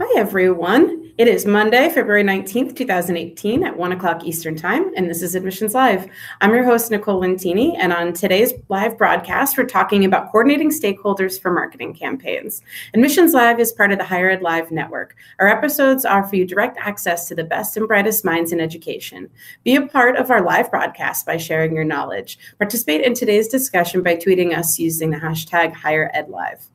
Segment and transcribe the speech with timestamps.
[0.00, 1.12] Hi, everyone.
[1.18, 5.74] It is Monday, February 19th, 2018 at 1 o'clock Eastern Time, and this is Admissions
[5.74, 6.08] Live.
[6.40, 11.40] I'm your host, Nicole Lentini, and on today's live broadcast, we're talking about coordinating stakeholders
[11.40, 12.62] for marketing campaigns.
[12.94, 15.16] Admissions Live is part of the Higher Ed Live network.
[15.40, 19.28] Our episodes offer you direct access to the best and brightest minds in education.
[19.64, 22.38] Be a part of our live broadcast by sharing your knowledge.
[22.58, 26.68] Participate in today's discussion by tweeting us using the hashtag Higher Ed Live.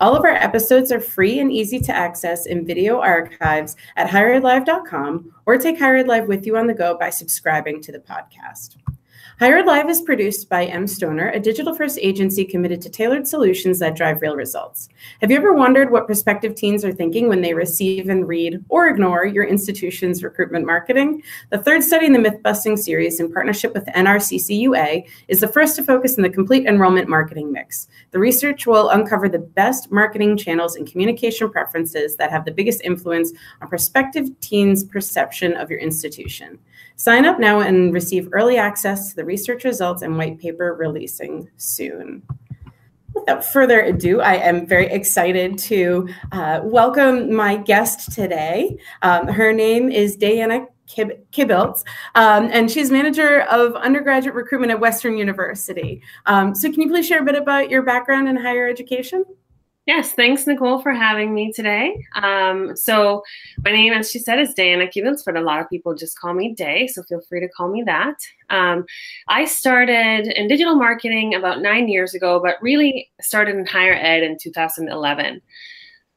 [0.00, 5.34] All of our episodes are free and easy to access in video archives at higheredlive.com
[5.44, 8.76] or take Higher Ed Live with you on the go by subscribing to the podcast.
[9.38, 13.78] Higher Ed Live is produced by mStoner, a digital first agency committed to tailored solutions
[13.78, 14.88] that drive real results.
[15.20, 18.88] Have you ever wondered what prospective teens are thinking when they receive and read or
[18.88, 21.22] ignore your institution's recruitment marketing?
[21.50, 25.76] The third study in the Myth Busting series, in partnership with NRCCUA, is the first
[25.76, 27.86] to focus on the complete enrollment marketing mix.
[28.10, 32.80] The research will uncover the best marketing channels and communication preferences that have the biggest
[32.82, 33.32] influence
[33.62, 36.58] on prospective teens' perception of your institution.
[36.98, 41.48] Sign up now and receive early access to the research results and white paper releasing
[41.56, 42.24] soon.
[43.14, 48.76] Without further ado, I am very excited to uh, welcome my guest today.
[49.02, 51.24] Um, her name is Diana Kib-
[52.16, 56.02] um, and she's manager of undergraduate recruitment at Western University.
[56.26, 59.24] Um, so, can you please share a bit about your background in higher education?
[59.88, 62.04] Yes, thanks, Nicole, for having me today.
[62.14, 63.22] Um, so,
[63.64, 66.34] my name, as she said, is Diana Kibbles, but a lot of people just call
[66.34, 68.16] me Day, so feel free to call me that.
[68.50, 68.84] Um,
[69.28, 74.22] I started in digital marketing about nine years ago, but really started in higher ed
[74.22, 75.40] in 2011.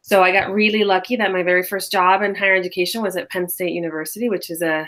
[0.02, 3.30] So, I got really lucky that my very first job in higher education was at
[3.30, 4.82] Penn State University, which is a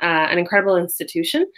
[0.00, 1.50] uh, an incredible institution.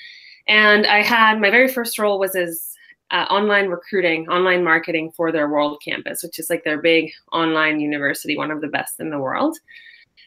[0.48, 2.71] And I had my very first role was as
[3.12, 7.78] uh, online recruiting, online marketing for their world campus, which is like their big online
[7.78, 9.56] university, one of the best in the world.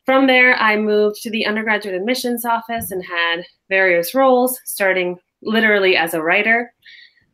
[0.05, 5.97] From there, I moved to the undergraduate admissions office and had various roles, starting literally
[5.97, 6.72] as a writer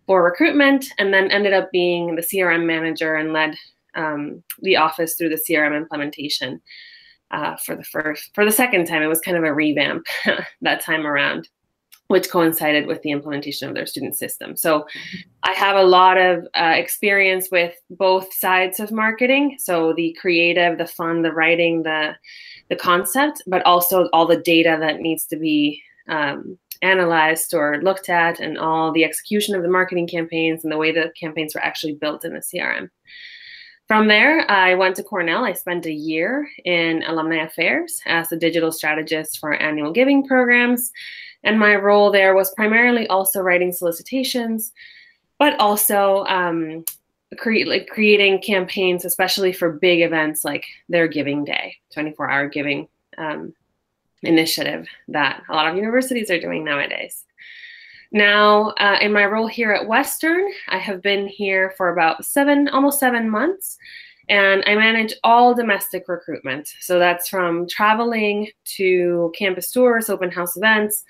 [0.08, 3.56] for recruitment, and then ended up being the CRM manager and led
[3.96, 6.62] um, the office through the CRM implementation
[7.32, 9.02] uh, for the first, for the second time.
[9.02, 10.06] It was kind of a revamp
[10.62, 11.50] that time around
[12.12, 14.58] which coincided with the implementation of their student system.
[14.58, 14.86] So
[15.44, 19.56] I have a lot of uh, experience with both sides of marketing.
[19.60, 22.16] So the creative, the fun, the writing, the
[22.70, 28.10] the concept, but also all the data that needs to be um, analyzed or looked
[28.10, 31.64] at, and all the execution of the marketing campaigns and the way the campaigns were
[31.64, 32.90] actually built in the CRM.
[33.88, 35.46] From there, I went to Cornell.
[35.46, 40.92] I spent a year in alumni affairs as a digital strategist for annual giving programs
[41.44, 44.72] and my role there was primarily also writing solicitations,
[45.40, 46.86] but also um,
[47.38, 52.88] create, like creating campaigns, especially for big events like their Giving Day, 24 hour giving
[53.18, 53.54] um,
[54.22, 57.24] initiative that a lot of universities are doing nowadays.
[58.12, 62.68] Now, uh, in my role here at Western, I have been here for about seven,
[62.68, 63.78] almost seven months,
[64.30, 66.70] and I manage all domestic recruitment.
[66.80, 71.04] So that's from traveling to campus tours, open house events,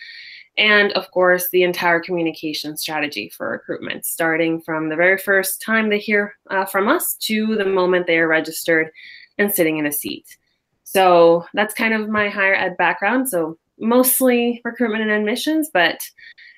[0.57, 5.89] and of course, the entire communication strategy for recruitment, starting from the very first time
[5.89, 8.91] they hear uh, from us to the moment they are registered
[9.37, 10.25] and sitting in a seat.
[10.83, 13.29] So that's kind of my higher ed background.
[13.29, 16.01] So mostly recruitment and admissions, but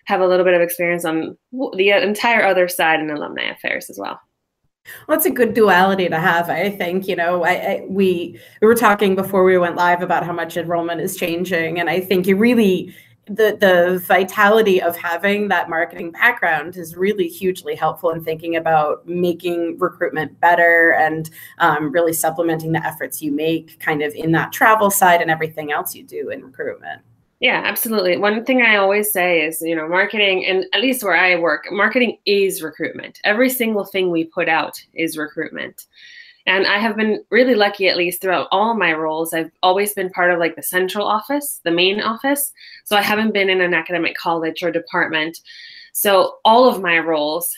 [0.05, 3.97] have a little bit of experience on the entire other side in alumni affairs as
[3.99, 4.19] well.
[5.07, 6.49] Well, that's a good duality to have.
[6.49, 10.25] I think you know, I, I, we we were talking before we went live about
[10.25, 12.93] how much enrollment is changing, and I think you really
[13.25, 19.07] the the vitality of having that marketing background is really hugely helpful in thinking about
[19.07, 21.29] making recruitment better and
[21.59, 25.71] um, really supplementing the efforts you make kind of in that travel side and everything
[25.71, 27.01] else you do in recruitment
[27.43, 28.15] yeah, absolutely.
[28.15, 31.65] One thing I always say is, you know, marketing, and at least where I work,
[31.69, 33.19] marketing is recruitment.
[33.25, 35.85] Every single thing we put out is recruitment.
[36.45, 39.33] And I have been really lucky, at least throughout all my roles.
[39.33, 42.53] I've always been part of like the central office, the main office.
[42.85, 45.41] So I haven't been in an academic college or department.
[45.91, 47.53] So all of my roles,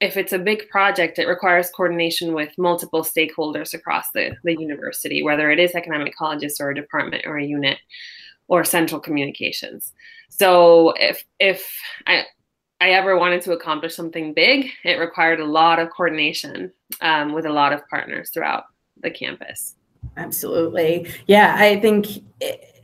[0.00, 5.22] if it's a big project, it requires coordination with multiple stakeholders across the, the university,
[5.22, 7.78] whether it is academic colleges or a department or a unit
[8.48, 9.92] or central communications.
[10.28, 11.72] So if if
[12.06, 12.24] I
[12.80, 17.44] I ever wanted to accomplish something big, it required a lot of coordination um, with
[17.44, 18.64] a lot of partners throughout
[19.00, 19.74] the campus.
[20.16, 21.56] Absolutely, yeah.
[21.58, 22.06] I think.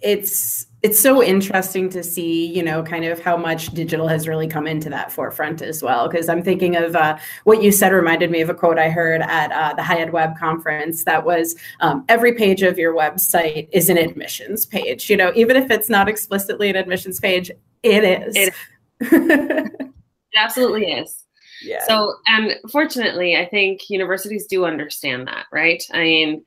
[0.05, 4.47] It's it's so interesting to see, you know, kind of how much digital has really
[4.47, 6.09] come into that forefront as well.
[6.11, 9.23] Because I'm thinking of uh, what you said reminded me of a quote I heard
[9.23, 13.97] at uh, the HighEdWeb conference that was um, every page of your website is an
[13.97, 15.09] admissions page.
[15.09, 17.51] You know, even if it's not explicitly an admissions page,
[17.83, 18.37] it is.
[18.37, 18.53] It,
[19.01, 19.91] it
[20.37, 21.25] absolutely is.
[21.63, 21.83] Yeah.
[21.87, 25.83] So, and fortunately, I think universities do understand that, right?
[25.95, 26.45] I mean,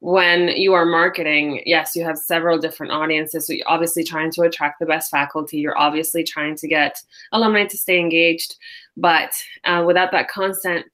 [0.00, 3.46] when you are marketing, yes, you have several different audiences.
[3.46, 5.58] So you're obviously trying to attract the best faculty.
[5.58, 7.02] You're obviously trying to get
[7.32, 8.56] alumni to stay engaged.
[8.96, 9.32] But
[9.64, 10.86] uh, without that constant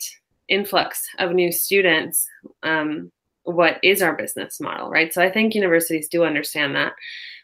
[0.49, 2.27] influx of new students,
[2.65, 3.13] um,
[3.45, 5.15] what is our business model, right?
[5.15, 6.93] So I think universities do understand that,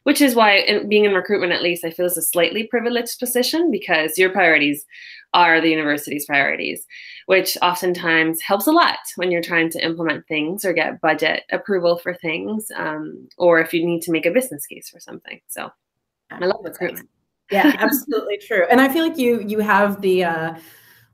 [0.05, 3.19] which is why in, being in recruitment, at least, I feel is a slightly privileged
[3.19, 4.85] position because your priorities
[5.35, 6.87] are the university's priorities,
[7.27, 11.97] which oftentimes helps a lot when you're trying to implement things or get budget approval
[11.97, 15.41] for things, um, or if you need to make a business case for something.
[15.49, 15.71] So
[16.31, 17.09] I love recruitment.
[17.51, 18.65] Yeah, absolutely true.
[18.71, 20.55] And I feel like you you have the uh,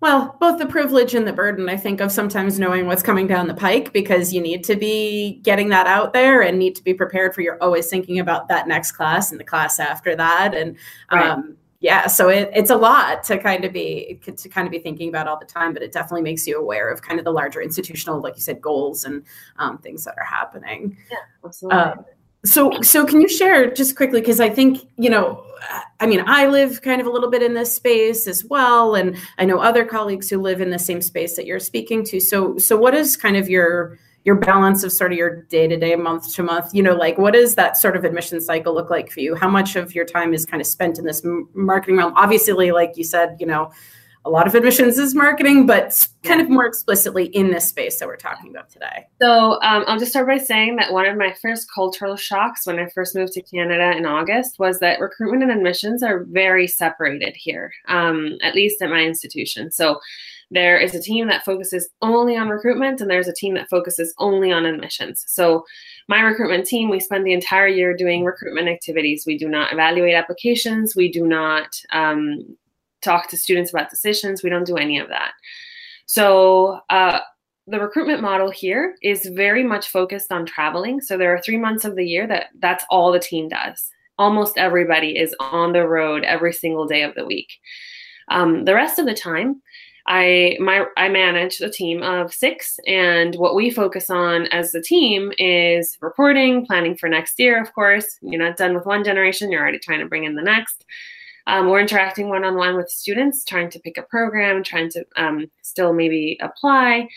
[0.00, 3.48] well, both the privilege and the burden, I think, of sometimes knowing what's coming down
[3.48, 6.94] the pike because you need to be getting that out there and need to be
[6.94, 10.54] prepared for you're always thinking about that next class and the class after that.
[10.54, 10.76] And
[11.10, 11.26] right.
[11.26, 14.78] um, yeah, so it, it's a lot to kind of be to kind of be
[14.78, 17.32] thinking about all the time, but it definitely makes you aware of kind of the
[17.32, 19.24] larger institutional, like you said, goals and
[19.56, 20.96] um, things that are happening.
[21.10, 21.78] Yeah, absolutely.
[21.78, 21.94] Uh,
[22.44, 24.20] so, so can you share just quickly?
[24.20, 25.44] Because I think you know,
[26.00, 29.16] I mean, I live kind of a little bit in this space as well, and
[29.38, 32.20] I know other colleagues who live in the same space that you're speaking to.
[32.20, 35.76] So, so what is kind of your your balance of sort of your day to
[35.76, 38.90] day, month to month, you know, like what does that sort of admission cycle look
[38.90, 39.34] like for you?
[39.34, 41.22] How much of your time is kind of spent in this
[41.54, 42.12] marketing realm?
[42.14, 43.70] Obviously, like you said, you know,
[44.28, 48.06] a lot of admissions is marketing, but kind of more explicitly in this space that
[48.06, 49.06] we're talking about today.
[49.22, 52.78] So um, I'll just start by saying that one of my first cultural shocks when
[52.78, 57.34] I first moved to Canada in August was that recruitment and admissions are very separated
[57.36, 59.72] here, um, at least at my institution.
[59.72, 59.98] So
[60.50, 64.14] there is a team that focuses only on recruitment, and there's a team that focuses
[64.18, 65.24] only on admissions.
[65.26, 65.66] So,
[66.08, 69.24] my recruitment team, we spend the entire year doing recruitment activities.
[69.26, 70.96] We do not evaluate applications.
[70.96, 72.56] We do not um,
[73.02, 74.42] talk to students about decisions.
[74.42, 75.32] We don't do any of that.
[76.06, 77.20] So, uh,
[77.68, 81.02] the recruitment model here is very much focused on traveling.
[81.02, 83.90] So there are three months of the year that that's all the team does.
[84.16, 87.52] Almost everybody is on the road every single day of the week.
[88.30, 89.62] Um, the rest of the time,
[90.06, 94.80] I my I manage a team of six, and what we focus on as a
[94.80, 97.60] team is reporting, planning for next year.
[97.60, 100.42] Of course, you're not done with one generation; you're already trying to bring in the
[100.42, 100.86] next.
[101.48, 105.04] Um, we're interacting one on one with students, trying to pick a program, trying to
[105.16, 107.08] um, still maybe apply.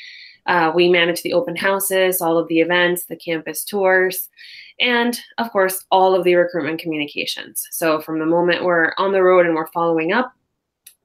[0.48, 4.30] Uh, we manage the open houses, all of the events, the campus tours,
[4.80, 7.68] and of course, all of the recruitment communications.
[7.72, 10.33] So, from the moment we're on the road and we're following up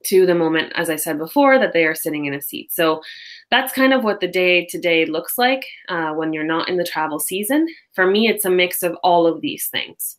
[0.04, 2.72] to the moment, as I said before, that they are sitting in a seat.
[2.72, 3.02] So
[3.50, 6.76] that's kind of what the day to day looks like uh, when you're not in
[6.76, 7.66] the travel season.
[7.92, 10.16] For me, it's a mix of all of these things.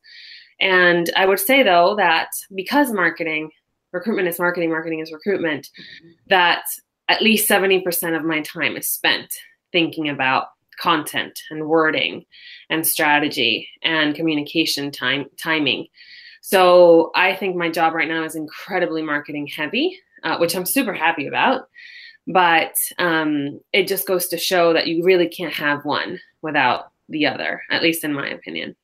[0.59, 3.51] And I would say, though, that because marketing,
[3.91, 6.09] recruitment is marketing, marketing is recruitment, mm-hmm.
[6.27, 6.63] that
[7.09, 9.33] at least 70% of my time is spent
[9.71, 10.47] thinking about
[10.79, 12.25] content and wording
[12.69, 15.87] and strategy and communication time timing
[16.47, 20.93] so I think my job right now is incredibly marketing heavy, uh, which I'm super
[20.93, 21.67] happy about.
[22.25, 27.25] But um, it just goes to show that you really can't have one without the
[27.25, 28.77] other, at least in my opinion.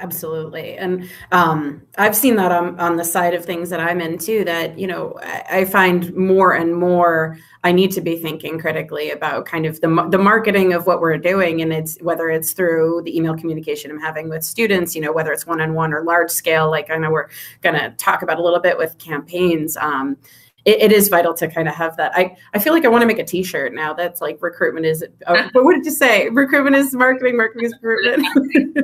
[0.00, 0.76] Absolutely.
[0.76, 4.44] And um, I've seen that on, on the side of things that I'm in too,
[4.44, 9.46] that, you know, I, find more and more I need to be thinking critically about
[9.46, 11.62] kind of the, the marketing of what we're doing.
[11.62, 15.32] And it's whether it's through the email communication I'm having with students, you know, whether
[15.32, 17.28] it's one on one or large scale, like I know we're
[17.62, 19.76] going to talk about a little bit with campaigns.
[19.76, 20.16] Um,
[20.64, 22.12] it, it is vital to kind of have that.
[22.14, 25.04] I, I feel like I want to make a T-shirt now that's like recruitment is.
[25.26, 26.28] Oh, but what did you say?
[26.30, 27.36] Recruitment is marketing.
[27.36, 28.26] Marketing is recruitment.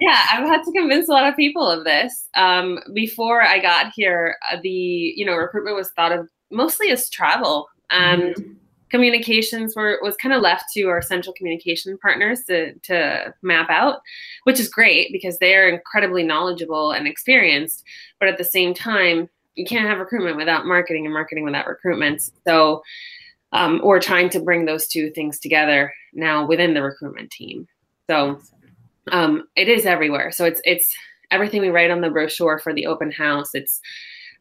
[0.00, 2.28] yeah, I've had to convince a lot of people of this.
[2.34, 7.08] Um, before I got here, uh, the you know recruitment was thought of mostly as
[7.10, 8.34] travel and.
[8.34, 8.52] Mm-hmm
[8.90, 14.00] communications were was kind of left to our central communication partners to to map out,
[14.44, 17.82] which is great because they are incredibly knowledgeable and experienced.
[18.20, 22.22] But at the same time, you can't have recruitment without marketing and marketing without recruitment.
[22.46, 22.82] So
[23.52, 27.68] um, we're trying to bring those two things together now within the recruitment team.
[28.10, 28.40] So
[29.12, 30.32] um, it is everywhere.
[30.32, 30.94] So it's it's
[31.30, 33.50] everything we write on the brochure for the open house.
[33.54, 33.80] It's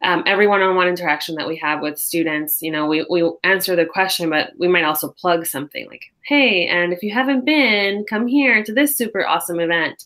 [0.01, 2.61] um, every one-on-one interaction that we have with students.
[2.61, 6.67] You know, we we answer the question, but we might also plug something like, "Hey,
[6.67, 10.03] and if you haven't been, come here to this super awesome event."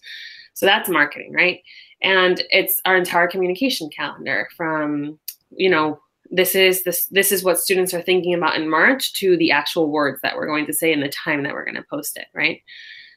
[0.54, 1.62] So that's marketing, right?
[2.02, 5.20] And it's our entire communication calendar from,
[5.52, 6.00] you know,
[6.30, 9.90] this is this this is what students are thinking about in March to the actual
[9.90, 12.28] words that we're going to say and the time that we're going to post it,
[12.34, 12.62] right?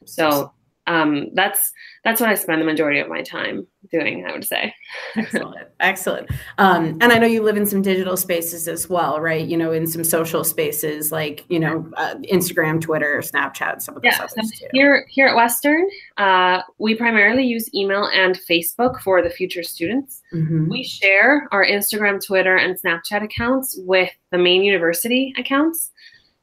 [0.07, 0.53] So
[0.87, 1.73] um, that's
[2.05, 4.25] that's what I spend the majority of my time doing.
[4.27, 4.75] I would say.
[5.17, 6.31] excellent, excellent.
[6.59, 9.47] Um, and I know you live in some digital spaces as well, right?
[9.47, 14.03] You know, in some social spaces like you know uh, Instagram, Twitter, Snapchat, some of
[14.03, 19.23] those yeah, so Here, here at Western, uh, we primarily use email and Facebook for
[19.23, 20.23] the future students.
[20.33, 20.71] Mm-hmm.
[20.71, 25.91] We share our Instagram, Twitter, and Snapchat accounts with the main university accounts.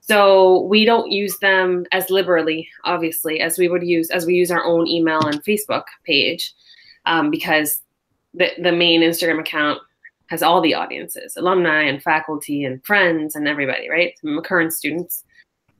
[0.08, 4.52] So we don't use them as liberally, obviously, as we would use as we use
[4.52, 6.54] our own email and Facebook page,
[7.06, 7.82] um, because
[8.34, 9.80] the the main Instagram account
[10.30, 14.14] has all the audiences, alumni and faculty and friends and everybody, right?
[14.44, 15.24] Current students.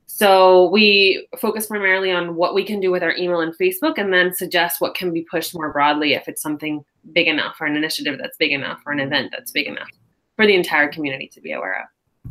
[0.06, 4.12] So we focus primarily on what we can do with our email and Facebook, and
[4.12, 7.76] then suggest what can be pushed more broadly if it's something big enough, or an
[7.76, 9.88] initiative that's big enough, or an event that's big enough
[10.36, 11.86] for the entire community to be aware of.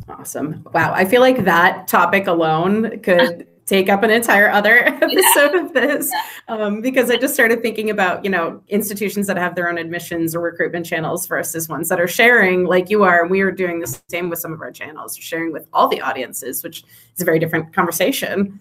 [0.08, 0.64] Awesome.
[0.72, 0.92] Wow.
[0.92, 5.60] I feel like that topic alone could take up an entire other episode yeah.
[5.60, 6.10] of this
[6.48, 10.34] um, because I just started thinking about, you know, institutions that have their own admissions
[10.34, 13.20] or recruitment channels versus ones that are sharing like you are.
[13.22, 16.00] And we are doing the same with some of our channels, sharing with all the
[16.00, 16.82] audiences, which
[17.14, 18.58] is a very different conversation.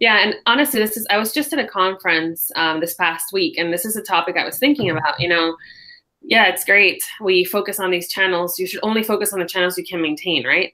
[0.00, 3.56] Yeah, and honestly, this is I was just at a conference um, this past week,
[3.58, 5.20] and this is a topic I was thinking about.
[5.20, 5.56] You know,
[6.22, 7.02] yeah, it's great.
[7.20, 8.58] We focus on these channels.
[8.58, 10.72] You should only focus on the channels you can maintain, right?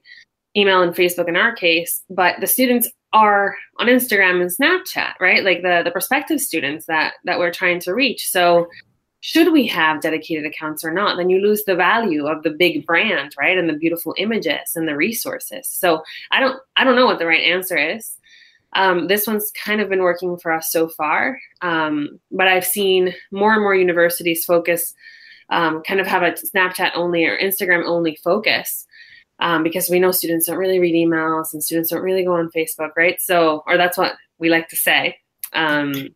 [0.55, 5.43] Email and Facebook in our case, but the students are on Instagram and Snapchat, right?
[5.43, 8.29] Like the the prospective students that that we're trying to reach.
[8.29, 8.67] So
[9.21, 12.85] should we have dedicated accounts or not then you lose the value of the big
[12.85, 17.05] brand right and the beautiful images and the resources so i don't i don't know
[17.05, 18.17] what the right answer is
[18.73, 23.13] um, this one's kind of been working for us so far um, but i've seen
[23.31, 24.93] more and more universities focus
[25.49, 28.85] um, kind of have a Snapchat only or Instagram only focus
[29.39, 32.49] um, because we know students don't really read emails and students don't really go on
[32.49, 33.19] Facebook, right?
[33.21, 35.17] So, or that's what we like to say.
[35.53, 36.09] Um,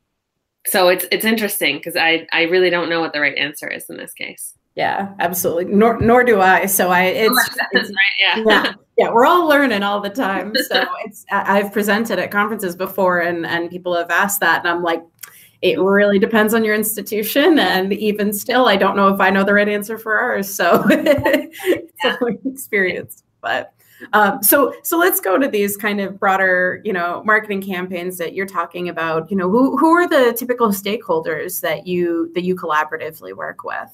[0.65, 3.89] so it's it's interesting because I I really don't know what the right answer is
[3.89, 4.53] in this case.
[4.75, 5.65] Yeah, absolutely.
[5.65, 6.65] Nor nor do I.
[6.67, 8.43] So I it's, it's right, yeah.
[8.47, 8.73] yeah.
[8.97, 10.53] Yeah, we're all learning all the time.
[10.55, 14.83] So it's I've presented at conferences before and and people have asked that and I'm
[14.83, 15.01] like
[15.61, 17.59] it really depends on your institution.
[17.59, 20.53] And even still, I don't know if I know the right answer for ours.
[20.53, 22.17] So it's yeah.
[22.19, 23.23] a experience.
[23.41, 23.73] But
[24.13, 28.33] um, so so let's go to these kind of broader, you know, marketing campaigns that
[28.33, 29.29] you're talking about.
[29.29, 33.89] You know, who who are the typical stakeholders that you that you collaboratively work with?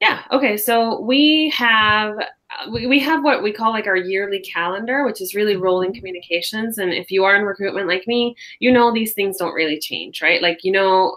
[0.00, 0.22] Yeah.
[0.32, 0.56] Okay.
[0.56, 2.16] So we have
[2.52, 5.62] Uh, we, we have what we call like our yearly calendar, which is really mm-hmm.
[5.62, 6.78] rolling communications.
[6.78, 10.22] And if you are in recruitment like me, you know these things don't really change,
[10.22, 10.42] right?
[10.42, 11.16] Like you know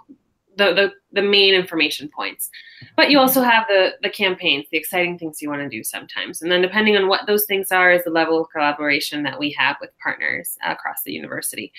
[0.58, 2.50] the the, the main information points.
[2.96, 3.27] But you mm-hmm.
[3.27, 6.42] also have the the campaigns, the exciting things you want to do sometimes.
[6.42, 9.51] And then depending on what those things are is the level of collaboration that we
[9.58, 11.72] have with partners across the university.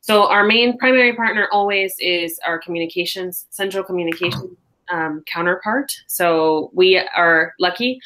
[0.00, 4.56] So our main primary partner always is our communications, central communications
[4.90, 5.92] um, counterpart.
[6.06, 8.00] So we are lucky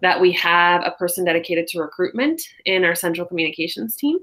[0.00, 4.18] that we have a person dedicated to recruitment in our central communications team.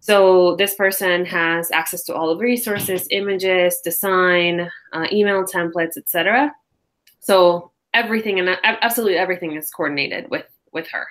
[0.00, 5.96] So this person has access to all of the resources, images, design, uh, email templates,
[5.96, 6.52] etc.
[7.20, 11.06] So everything and absolutely everything is coordinated with with her.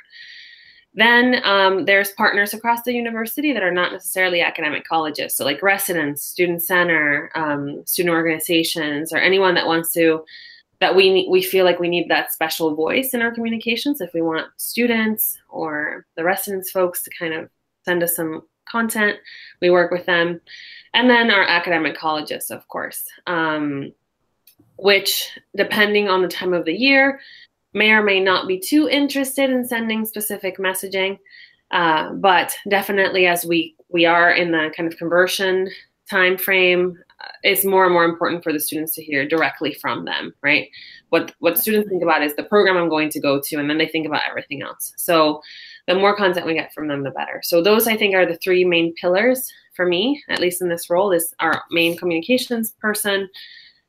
[0.95, 5.35] Then um, there's partners across the university that are not necessarily academic colleges.
[5.35, 10.23] So, like residents, student center, um, student organizations, or anyone that wants to,
[10.83, 14.01] that we, we feel like we need that special voice in our communications.
[14.01, 17.49] If we want students or the residents folks to kind of
[17.85, 19.17] send us some content,
[19.61, 20.41] we work with them.
[20.93, 23.93] And then our academic colleges, of course, um,
[24.75, 27.21] which, depending on the time of the year,
[27.73, 31.17] may or may not be too interested in sending specific messaging.
[31.71, 35.69] Uh, but definitely as we we are in the kind of conversion
[36.17, 36.83] time frame
[37.21, 40.67] uh, it's more and more important for the students to hear directly from them right?
[41.09, 43.79] What what students think about is the program i'm going to go to and then
[43.79, 44.93] they think about everything else.
[44.97, 45.41] So
[45.87, 47.41] the more content we get from them the better.
[47.43, 49.39] So those i think are the three main pillars
[49.75, 53.29] for me at least in this role is our main communications person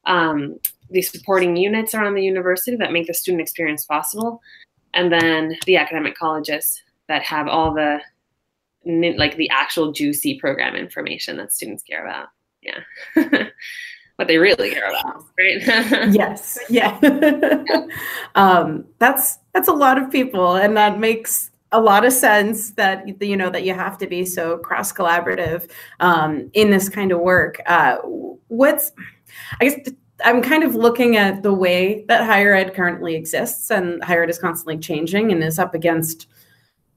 [0.07, 0.59] um,
[0.91, 4.41] the supporting units around the university that make the student experience possible,
[4.93, 8.01] and then the academic colleges that have all the
[8.85, 12.29] like the actual juicy program information that students care about.
[12.63, 12.81] Yeah.
[14.17, 16.11] what they really care about, right?
[16.13, 16.59] yes.
[16.69, 16.99] Yeah.
[18.35, 23.21] um, that's that's a lot of people, and that makes a lot of sense that
[23.23, 27.21] you know that you have to be so cross collaborative um, in this kind of
[27.21, 27.61] work.
[27.67, 27.97] Uh,
[28.49, 28.93] what's
[29.61, 29.91] I guess
[30.25, 34.31] I'm kind of looking at the way that higher ed currently exists, and higher ed
[34.31, 36.29] is constantly changing and is up against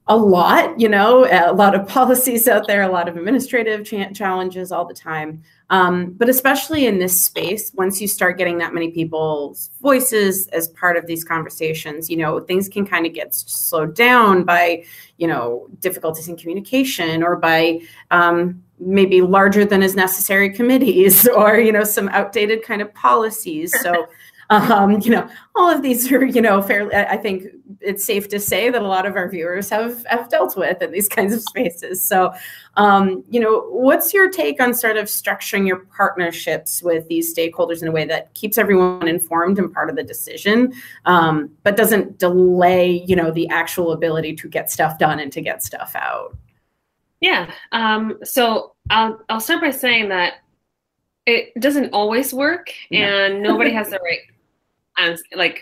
[0.10, 4.10] a lot, you know, a lot of policies out there, a lot of administrative cha-
[4.12, 5.44] challenges all the time.
[5.70, 10.70] Um, but especially in this space, once you start getting that many people's voices as
[10.70, 14.86] part of these conversations, you know, things can kind of get slowed down by,
[15.18, 21.60] you know, difficulties in communication or by um, maybe larger than is necessary committees or,
[21.60, 23.78] you know, some outdated kind of policies.
[23.82, 24.08] So,
[24.50, 27.44] um, you know, all of these are, you know, fairly, I think
[27.82, 30.92] it's safe to say that a lot of our viewers have, have dealt with in
[30.92, 32.04] these kinds of spaces.
[32.04, 32.34] So,
[32.76, 37.82] um, you know, what's your take on sort of structuring your partnerships with these stakeholders
[37.82, 40.74] in a way that keeps everyone informed and part of the decision,
[41.06, 45.42] um, but doesn't delay, you know, the actual ability to get stuff done and to
[45.42, 46.38] get stuff out?
[47.20, 47.52] Yeah.
[47.72, 50.36] Um, so I'll, I'll start by saying that
[51.26, 54.20] it doesn't always work and nobody has the right
[54.98, 55.62] and like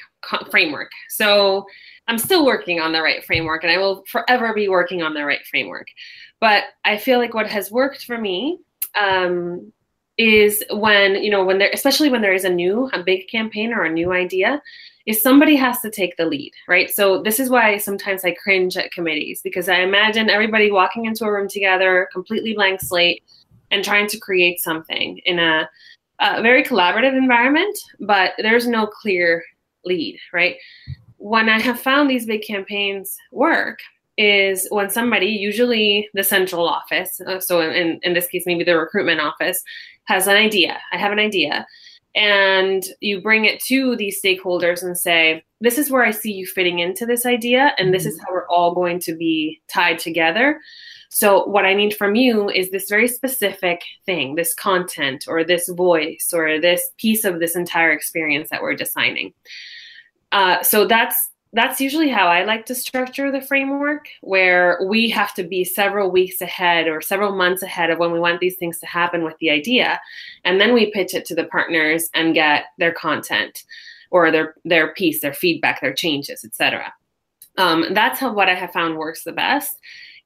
[0.50, 0.92] framework.
[1.10, 1.66] So
[2.08, 5.26] I'm still working on the right framework and I will forever be working on the
[5.26, 5.88] right framework.
[6.40, 8.60] But I feel like what has worked for me
[9.00, 9.72] um,
[10.18, 13.74] is when, you know, when there, especially when there is a new, a big campaign
[13.74, 14.62] or a new idea,
[15.06, 16.90] is somebody has to take the lead, right?
[16.90, 21.26] So this is why sometimes I cringe at committees because I imagine everybody walking into
[21.26, 23.24] a room together, completely blank slate,
[23.72, 25.70] and trying to create something in a
[26.20, 29.44] a very collaborative environment, but there's no clear
[29.84, 30.56] lead, right?
[31.26, 33.80] When I have found these big campaigns work,
[34.16, 38.78] is when somebody, usually the central office, uh, so in, in this case, maybe the
[38.78, 39.60] recruitment office,
[40.04, 40.78] has an idea.
[40.94, 41.66] I have an idea.
[42.14, 46.46] And you bring it to these stakeholders and say, This is where I see you
[46.46, 48.26] fitting into this idea, and this is mm-hmm.
[48.28, 50.62] how we're all going to be tied together.
[51.10, 55.68] So, what I need from you is this very specific thing, this content or this
[55.70, 59.34] voice or this piece of this entire experience that we're designing.
[60.32, 61.16] Uh, so that's
[61.54, 66.12] that's usually how I like to structure the framework, where we have to be several
[66.12, 69.38] weeks ahead or several months ahead of when we want these things to happen with
[69.40, 70.00] the idea,
[70.44, 73.64] and then we pitch it to the partners and get their content
[74.12, 76.94] or their their piece, their feedback, their changes, etc.
[77.58, 79.80] Um, that's how what I have found works the best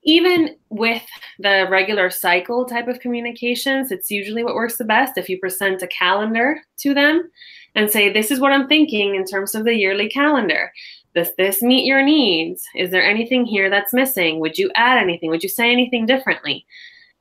[0.04, 1.04] even with
[1.40, 5.82] the regular cycle type of communications, it's usually what works the best if you present
[5.82, 7.30] a calendar to them
[7.76, 10.72] and say, This is what I'm thinking in terms of the yearly calendar.
[11.16, 12.64] Does this meet your needs?
[12.76, 14.40] Is there anything here that's missing?
[14.40, 15.30] Would you add anything?
[15.30, 16.66] Would you say anything differently?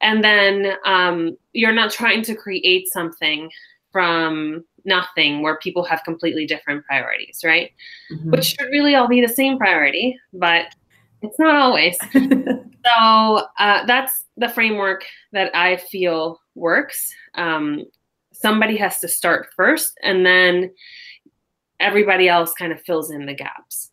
[0.00, 3.50] And then um, you're not trying to create something
[3.90, 7.72] from nothing where people have completely different priorities, right?
[8.12, 8.30] Mm-hmm.
[8.30, 10.66] Which should really all be the same priority, but
[11.22, 11.96] it's not always.
[12.12, 17.12] so uh, that's the framework that I feel works.
[17.34, 17.84] Um,
[18.32, 20.72] somebody has to start first, and then
[21.80, 23.90] everybody else kind of fills in the gaps.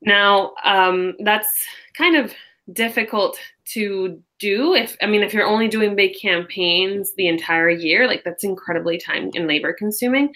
[0.00, 2.32] Now, um, that's kind of
[2.72, 8.06] difficult to do if i mean if you're only doing big campaigns the entire year
[8.06, 10.32] like that's incredibly time and labor consuming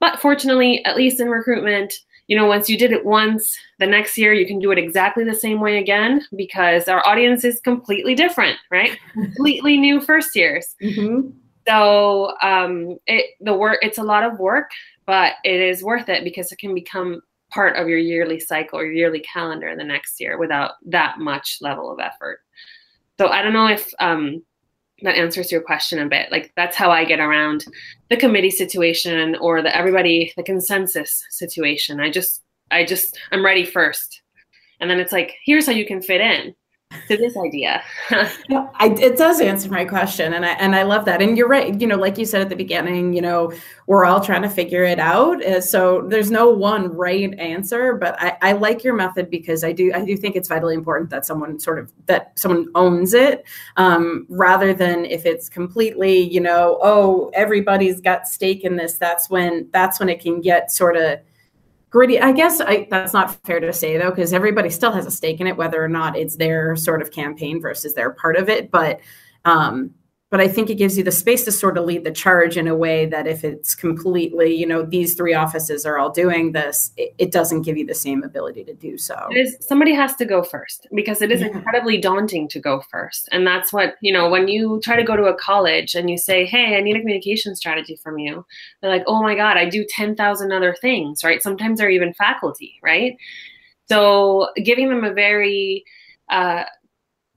[0.00, 1.92] but fortunately at least in recruitment
[2.28, 5.24] you know, once you did it once, the next year you can do it exactly
[5.24, 8.98] the same way again because our audience is completely different, right?
[9.12, 10.74] completely new first years.
[10.82, 11.30] Mm-hmm.
[11.66, 14.70] So um, it the work it's a lot of work,
[15.06, 18.86] but it is worth it because it can become part of your yearly cycle or
[18.86, 22.40] yearly calendar the next year without that much level of effort.
[23.20, 24.42] So I don't know if um,
[25.02, 26.30] that answers your question a bit.
[26.30, 27.64] Like that's how I get around
[28.10, 32.00] the committee situation or the everybody the consensus situation.
[32.00, 34.22] I just I just I'm ready first.
[34.80, 36.54] And then it's like, here's how you can fit in
[37.08, 37.82] to this idea.
[38.10, 41.22] I, it does answer my question, and I and I love that.
[41.22, 41.80] And you're right.
[41.80, 43.52] You know, like you said at the beginning, you know,
[43.86, 45.42] we're all trying to figure it out.
[45.44, 47.94] Uh, so there's no one right answer.
[47.94, 51.10] But I, I like your method because I do I do think it's vitally important
[51.10, 53.44] that someone sort of that someone owns it,
[53.76, 58.98] um, rather than if it's completely, you know, oh everybody's got stake in this.
[58.98, 61.20] That's when that's when it can get sort of
[61.92, 62.18] gritty.
[62.18, 65.40] I guess I, that's not fair to say though, because everybody still has a stake
[65.40, 68.70] in it, whether or not it's their sort of campaign versus their part of it.
[68.70, 69.00] But
[69.44, 69.90] um,
[70.32, 72.66] but I think it gives you the space to sort of lead the charge in
[72.66, 76.90] a way that if it's completely, you know, these three offices are all doing this,
[76.96, 79.14] it, it doesn't give you the same ability to do so.
[79.30, 81.48] It is somebody has to go first because it is yeah.
[81.48, 83.28] incredibly daunting to go first.
[83.30, 86.16] And that's what, you know, when you try to go to a college and you
[86.16, 88.46] say, Hey, I need a communication strategy from you,
[88.80, 91.42] they're like, Oh my God, I do 10,000 other things, right?
[91.42, 93.18] Sometimes they're even faculty, right?
[93.90, 95.84] So giving them a very
[96.30, 96.64] uh,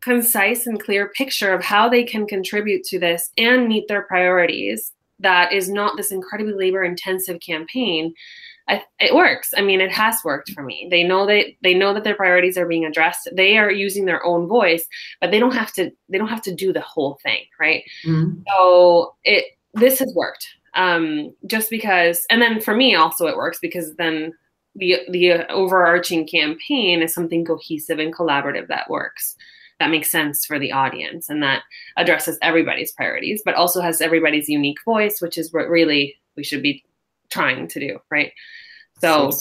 [0.06, 4.94] concise and clear picture of how they can contribute to this and meet their priorities
[5.20, 8.14] that is not this incredibly labor intensive campaign
[8.68, 9.54] I, it works.
[9.56, 10.88] I mean, it has worked for me.
[10.90, 13.30] They know that they know that their priorities are being addressed.
[13.32, 14.88] They are using their own voice,
[15.22, 15.92] but they don't have to.
[16.10, 17.84] They don't have to do the whole thing, right?
[18.08, 18.42] Mm-hmm.
[18.48, 20.48] So it this has worked.
[20.74, 24.34] Um, just because, and then for me also it works because then
[24.74, 29.36] the the overarching campaign is something cohesive and collaborative that works
[29.80, 31.64] that makes sense for the audience and that
[31.98, 36.62] addresses everybody's priorities but also has everybody's unique voice which is what really we should
[36.62, 36.84] be
[37.30, 38.32] trying to do right?
[39.02, 39.32] So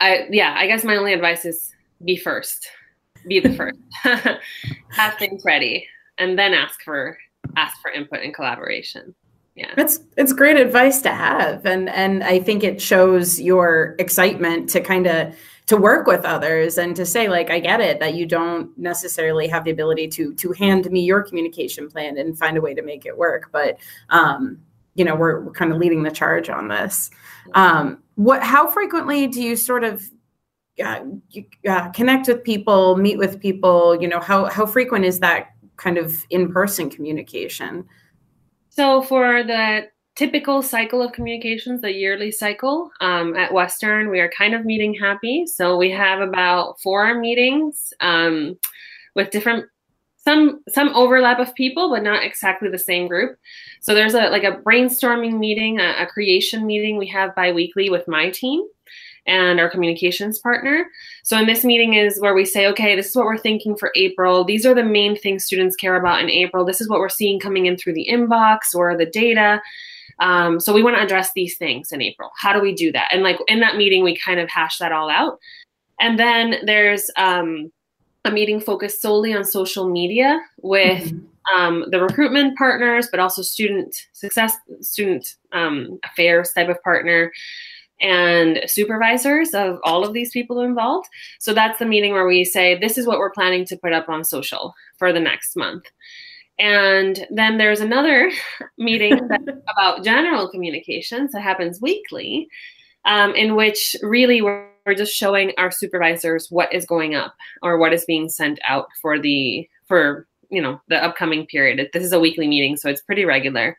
[0.00, 1.72] i yeah i guess my only advice is
[2.04, 2.68] be first.
[3.26, 3.78] Be the first.
[4.90, 5.86] Have things ready
[6.18, 7.18] and then ask for
[7.56, 9.14] ask for input and collaboration.
[9.54, 9.72] Yeah.
[9.76, 14.80] It's it's great advice to have and and i think it shows your excitement to
[14.80, 15.34] kind of
[15.72, 19.48] to work with others and to say like i get it that you don't necessarily
[19.48, 22.82] have the ability to to hand me your communication plan and find a way to
[22.82, 23.48] make it work.
[23.52, 23.78] But
[24.10, 24.58] um
[24.96, 27.08] you know we're, we're kind of leading the charge on this.
[27.54, 30.04] Um what how frequently do you sort of
[30.84, 31.00] uh,
[31.66, 33.98] uh, connect with people meet with people?
[33.98, 37.86] You know how how frequent is that kind of in-person communication?
[38.68, 44.30] So for the typical cycle of communications, the yearly cycle um, at Western, we are
[44.36, 45.46] kind of meeting happy.
[45.46, 48.58] So we have about four meetings um,
[49.14, 49.66] with different
[50.18, 53.36] some some overlap of people, but not exactly the same group.
[53.80, 58.06] So there's a like a brainstorming meeting, a, a creation meeting we have biweekly with
[58.06, 58.62] my team
[59.26, 60.86] and our communications partner.
[61.24, 63.92] So in this meeting is where we say, okay, this is what we're thinking for
[63.96, 64.44] April.
[64.44, 66.64] These are the main things students care about in April.
[66.64, 69.60] This is what we're seeing coming in through the inbox or the data.
[70.20, 72.30] Um, so we want to address these things in April.
[72.36, 73.08] How do we do that?
[73.12, 75.38] And like in that meeting, we kind of hash that all out.
[76.00, 77.72] And then there's um,
[78.24, 81.56] a meeting focused solely on social media with mm-hmm.
[81.56, 87.32] um, the recruitment partners, but also student success, student um, affairs type of partner
[88.00, 91.08] and supervisors of all of these people involved.
[91.38, 94.08] So that's the meeting where we say, this is what we're planning to put up
[94.08, 95.84] on social for the next month.
[96.58, 98.30] And then there's another
[98.78, 99.18] meeting
[99.76, 102.48] about general communications that happens weekly,
[103.04, 107.78] um, in which really we're, we're just showing our supervisors what is going up or
[107.78, 111.88] what is being sent out for the for you know the upcoming period.
[111.92, 113.76] This is a weekly meeting, so it's pretty regular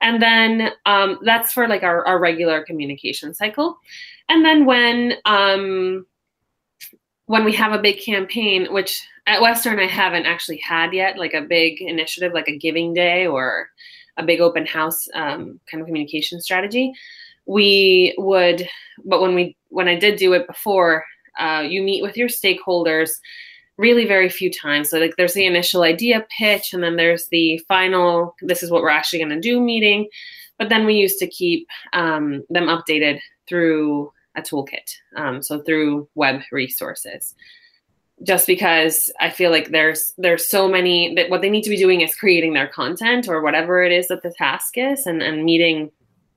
[0.00, 3.78] and then um, that's for like our, our regular communication cycle
[4.28, 6.06] and then when um,
[7.26, 11.34] when we have a big campaign which at western i haven't actually had yet like
[11.34, 13.68] a big initiative like a giving day or
[14.16, 16.92] a big open house um, kind of communication strategy
[17.46, 18.68] we would
[19.04, 21.04] but when we when i did do it before
[21.38, 23.10] uh, you meet with your stakeholders
[23.78, 24.90] really very few times.
[24.90, 28.82] So like there's the initial idea pitch and then there's the final this is what
[28.82, 30.08] we're actually going to do meeting.
[30.58, 34.90] But then we used to keep um, them updated through a toolkit.
[35.16, 37.34] Um, so through web resources.
[38.24, 41.76] Just because I feel like there's there's so many that what they need to be
[41.76, 45.44] doing is creating their content or whatever it is that the task is and, and
[45.44, 45.92] meeting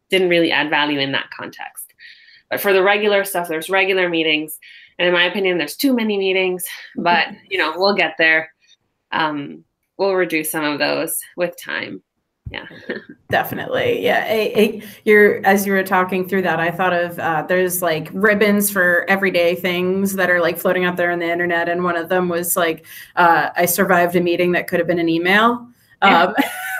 [0.09, 1.93] didn't really add value in that context.
[2.49, 4.59] But for the regular stuff, there's regular meetings
[5.01, 6.63] and in my opinion, there's too many meetings,
[6.95, 8.53] but you know, we'll get there.
[9.11, 9.63] Um,
[9.97, 12.03] we'll reduce some of those with time.
[12.51, 12.67] Yeah,
[13.29, 14.03] definitely.
[14.03, 17.81] Yeah, I, I, you're as you were talking through that, I thought of uh, there's
[17.81, 21.83] like ribbons for everyday things that are like floating out there on the internet, and
[21.83, 22.85] one of them was like,
[23.15, 25.65] uh, "I survived a meeting that could have been an email."
[26.01, 26.33] Um,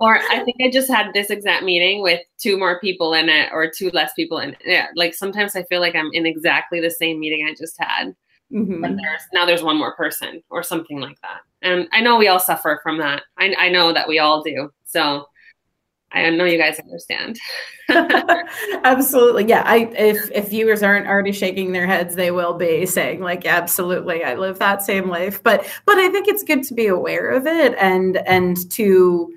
[0.00, 3.50] or I think I just had this exact meeting with two more people in it
[3.52, 4.58] or two less people in it.
[4.64, 8.14] Yeah, like sometimes I feel like I'm in exactly the same meeting I just had.
[8.52, 8.80] Mm-hmm.
[8.80, 11.40] But there's now there's one more person or something like that.
[11.62, 13.22] And I know we all suffer from that.
[13.38, 14.70] I, I know that we all do.
[14.84, 15.26] So
[16.12, 17.38] I know you guys understand.
[18.84, 19.44] absolutely.
[19.44, 19.62] Yeah.
[19.64, 24.24] I if if viewers aren't already shaking their heads, they will be saying, like, absolutely,
[24.24, 25.42] I live that same life.
[25.42, 29.32] But but I think it's good to be aware of it and and to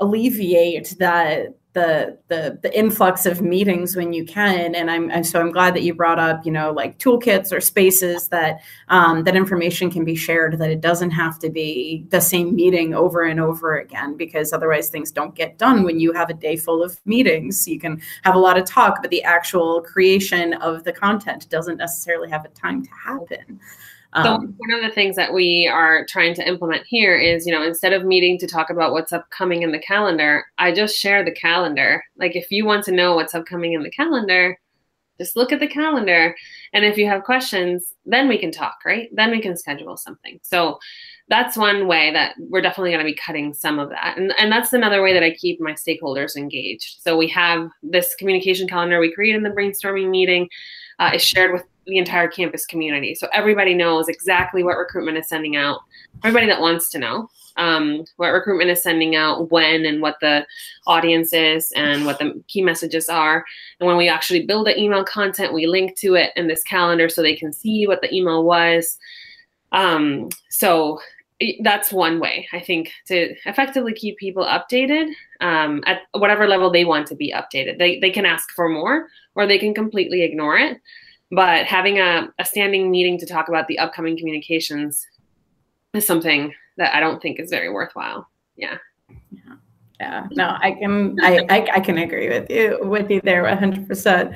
[0.00, 4.74] alleviate that the the the influx of meetings when you can.
[4.74, 8.28] And I'm, so i'm glad that you brought up you know like toolkits or spaces
[8.28, 12.54] that um, that information can be shared that it doesn't have to be the same
[12.54, 16.34] meeting over and over again because otherwise things don't get done when you have a
[16.34, 17.66] day full of meetings.
[17.66, 21.76] You can have a lot of talk but the actual creation of the content doesn't
[21.76, 23.60] necessarily have a time to happen
[24.14, 27.52] so um, one of the things that we are trying to implement here is, you
[27.52, 31.24] know, instead of meeting to talk about what's upcoming in the calendar, I just share
[31.24, 32.04] the calendar.
[32.16, 34.58] Like if you want to know what's upcoming in the calendar,
[35.18, 36.34] just look at the calendar.
[36.74, 39.08] And if you have questions, then we can talk, right?
[39.14, 40.38] Then we can schedule something.
[40.42, 40.78] So
[41.28, 44.18] that's one way that we're definitely going to be cutting some of that.
[44.18, 47.00] And, and that's another way that I keep my stakeholders engaged.
[47.00, 50.48] So we have this communication calendar we create in the brainstorming meeting
[50.98, 53.14] uh, is shared with the entire campus community.
[53.14, 55.80] So everybody knows exactly what recruitment is sending out.
[56.24, 60.46] Everybody that wants to know um, what recruitment is sending out, when, and what the
[60.86, 63.44] audience is, and what the key messages are.
[63.80, 67.08] And when we actually build the email content, we link to it in this calendar
[67.08, 68.98] so they can see what the email was.
[69.72, 71.00] Um, so
[71.62, 76.84] that's one way I think to effectively keep people updated um, at whatever level they
[76.84, 77.78] want to be updated.
[77.78, 80.80] They they can ask for more or they can completely ignore it.
[81.32, 85.04] But having a, a standing meeting to talk about the upcoming communications
[85.94, 88.28] is something that I don't think is very worthwhile.
[88.56, 88.78] Yeah.
[89.30, 89.54] Yeah.
[90.00, 93.78] Yeah, no, I can I, I, I can agree with you with you there 100.
[93.78, 94.34] Um, percent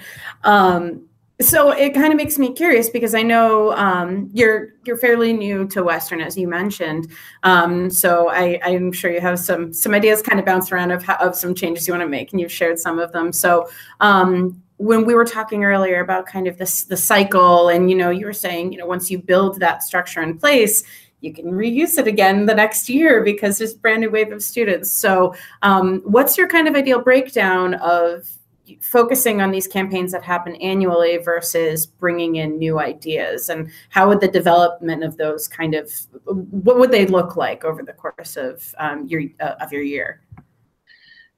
[1.40, 5.66] so it kind of makes me curious because I know um, you're you're fairly new
[5.68, 7.10] to Western, as you mentioned.
[7.42, 11.02] Um, so I, am sure you have some some ideas kind of bounce around of
[11.02, 13.32] how, of some changes you want to make, and you've shared some of them.
[13.34, 13.68] So
[14.00, 18.10] um, when we were talking earlier about kind of this the cycle, and you know,
[18.10, 20.82] you were saying, you know, once you build that structure in place,
[21.20, 24.90] you can reuse it again the next year because there's brand new wave of students.
[24.92, 28.28] So, um, what's your kind of ideal breakdown of
[28.80, 34.20] focusing on these campaigns that happen annually versus bringing in new ideas and how would
[34.20, 35.92] the development of those kind of
[36.24, 40.20] what would they look like over the course of um, your uh, of your year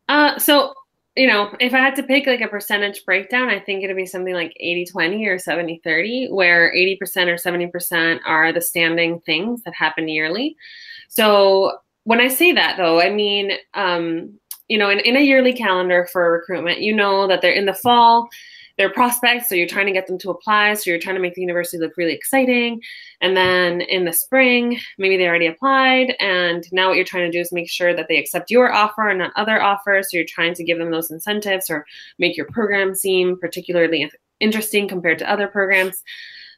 [0.08, 0.72] uh, so
[1.18, 4.06] you know if i had to pick like a percentage breakdown i think it'd be
[4.06, 9.62] something like 80 20 or 70 30 where 80% or 70% are the standing things
[9.64, 10.56] that happen yearly.
[11.08, 15.52] So when i say that though i mean um, you know, in, in a yearly
[15.52, 18.28] calendar for recruitment, you know that they're in the fall,
[18.78, 21.34] they're prospects, so you're trying to get them to apply, so you're trying to make
[21.34, 22.80] the university look really exciting.
[23.20, 27.36] And then in the spring, maybe they already applied, and now what you're trying to
[27.36, 30.10] do is make sure that they accept your offer and not other offers.
[30.10, 31.84] So you're trying to give them those incentives or
[32.18, 34.10] make your program seem particularly
[34.40, 36.02] interesting compared to other programs.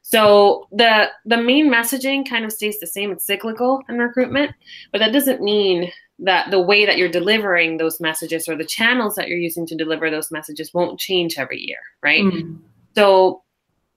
[0.02, 3.12] So the the main messaging kind of stays the same.
[3.12, 4.52] It's cyclical in recruitment,
[4.92, 5.90] but that doesn't mean
[6.22, 9.74] that the way that you're delivering those messages or the channels that you're using to
[9.74, 12.22] deliver those messages won't change every year, right?
[12.22, 12.58] Mm.
[12.94, 13.42] So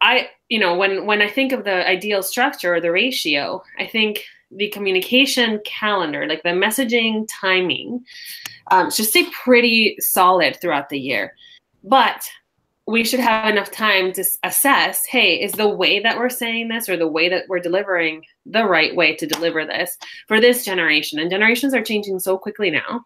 [0.01, 3.87] I, you know, when when I think of the ideal structure or the ratio, I
[3.87, 8.05] think the communication calendar, like the messaging timing,
[8.71, 11.33] um, should stay pretty solid throughout the year.
[11.83, 12.29] But
[12.85, 16.89] we should have enough time to assess hey is the way that we're saying this
[16.89, 21.19] or the way that we're delivering the right way to deliver this for this generation?
[21.19, 23.05] And generations are changing so quickly now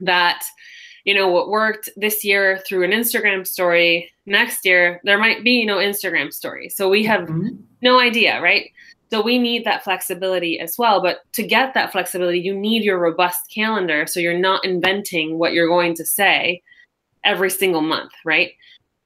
[0.00, 0.44] that
[1.04, 5.64] you know what worked this year through an instagram story next year there might be
[5.64, 6.68] no instagram story.
[6.68, 7.56] So we have mm-hmm.
[7.82, 8.70] no idea right?
[9.10, 11.02] So we need that flexibility as well.
[11.02, 15.52] But to get that flexibility you need your robust calendar so you're not inventing what
[15.52, 16.62] you're going to say
[17.24, 18.52] every single month right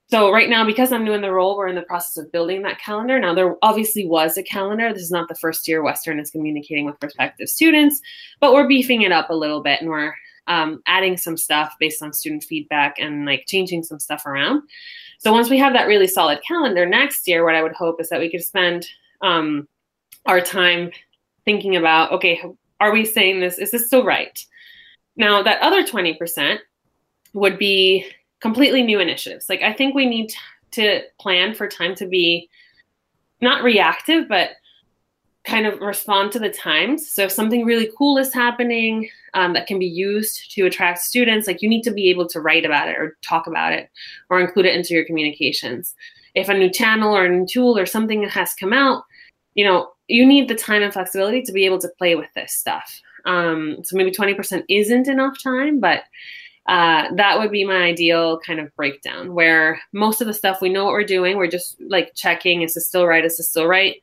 [0.08, 2.62] so right now, because I'm new in the role, we're in the process of building
[2.62, 3.18] that calendar.
[3.18, 4.92] Now, there obviously was a calendar.
[4.92, 8.00] This is not the first year Western is communicating with prospective students,
[8.40, 10.14] but we're beefing it up a little bit and we're
[10.46, 14.62] um, adding some stuff based on student feedback and like changing some stuff around.
[15.18, 18.08] So once we have that really solid calendar next year, what I would hope is
[18.10, 18.86] that we could spend
[19.22, 19.66] um,
[20.26, 20.92] our time
[21.44, 22.40] thinking about, okay,
[22.78, 23.58] are we saying this?
[23.58, 24.38] Is this still right?
[25.16, 26.58] Now, that other 20%
[27.32, 28.06] would be
[28.40, 29.49] completely new initiatives.
[29.49, 30.33] Like I think we need
[30.72, 32.49] to plan for time to be
[33.40, 34.51] not reactive, but
[35.46, 37.09] kind of respond to the times.
[37.09, 41.46] So if something really cool is happening um, that can be used to attract students,
[41.46, 43.88] like you need to be able to write about it or talk about it
[44.29, 45.94] or include it into your communications.
[46.35, 49.05] If a new channel or a new tool or something has come out,
[49.55, 52.53] you know, you need the time and flexibility to be able to play with this
[52.53, 53.01] stuff.
[53.25, 56.03] Um, so maybe 20% isn't enough time, but
[56.68, 60.68] uh, that would be my ideal kind of breakdown where most of the stuff we
[60.68, 61.37] know what we're doing.
[61.37, 63.24] We're just like checking is this still right?
[63.24, 63.96] Is this still right?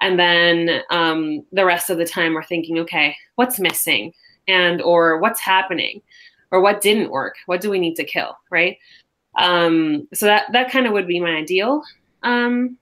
[0.00, 4.12] And then um, the rest of the time we're thinking okay what's missing?
[4.48, 6.02] And or what's happening?
[6.50, 7.36] Or what didn't work?
[7.46, 8.36] What do we need to kill?
[8.50, 8.78] Right?
[9.38, 11.82] Um, so that that kind of would be my ideal
[12.24, 12.76] um,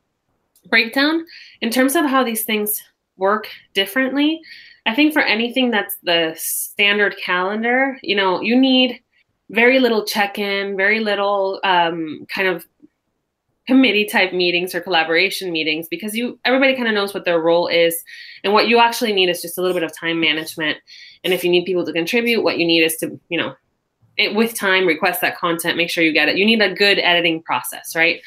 [0.70, 1.26] breakdown.
[1.60, 2.82] In terms of how these things
[3.18, 4.40] work differently
[4.86, 9.02] i think for anything that's the standard calendar you know you need
[9.50, 12.66] very little check-in, very little um, kind of
[13.66, 17.66] committee type meetings or collaboration meetings because you everybody kind of knows what their role
[17.66, 18.02] is
[18.42, 20.78] and what you actually need is just a little bit of time management
[21.22, 23.52] and if you need people to contribute what you need is to you know
[24.16, 26.98] it, with time request that content make sure you get it you need a good
[26.98, 28.22] editing process right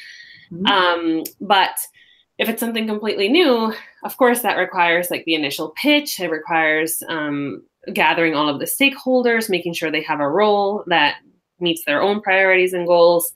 [0.52, 0.64] mm-hmm.
[0.66, 1.76] um, but
[2.38, 6.18] if it's something completely new, of course, that requires like the initial pitch.
[6.18, 11.16] It requires um, gathering all of the stakeholders, making sure they have a role that
[11.60, 13.32] meets their own priorities and goals,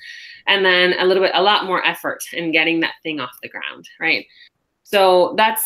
[0.46, 3.48] and then a little bit, a lot more effort in getting that thing off the
[3.48, 4.26] ground, right?
[4.84, 5.64] So that's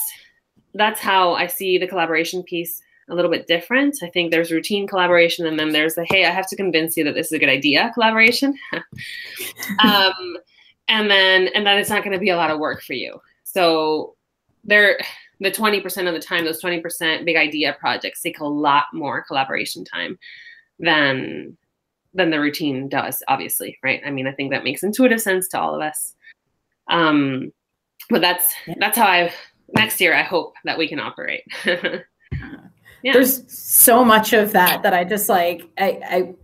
[0.74, 3.96] that's how I see the collaboration piece a little bit different.
[4.02, 7.04] I think there's routine collaboration, and then there's the hey, I have to convince you
[7.04, 8.56] that this is a good idea collaboration.
[9.80, 10.36] um,
[10.88, 13.20] and then and then it's not going to be a lot of work for you.
[13.44, 14.16] So
[14.64, 14.98] there,
[15.40, 19.84] the 20% of the time, those 20% big idea projects take a lot more collaboration
[19.84, 20.18] time
[20.78, 21.56] than
[22.12, 23.22] than the routine does.
[23.28, 24.02] Obviously, right?
[24.04, 26.14] I mean, I think that makes intuitive sense to all of us.
[26.88, 27.52] Um,
[28.08, 29.32] but that's that's how I
[29.74, 31.42] next year I hope that we can operate.
[31.64, 32.00] yeah.
[33.12, 36.34] There's so much of that that I just like I, I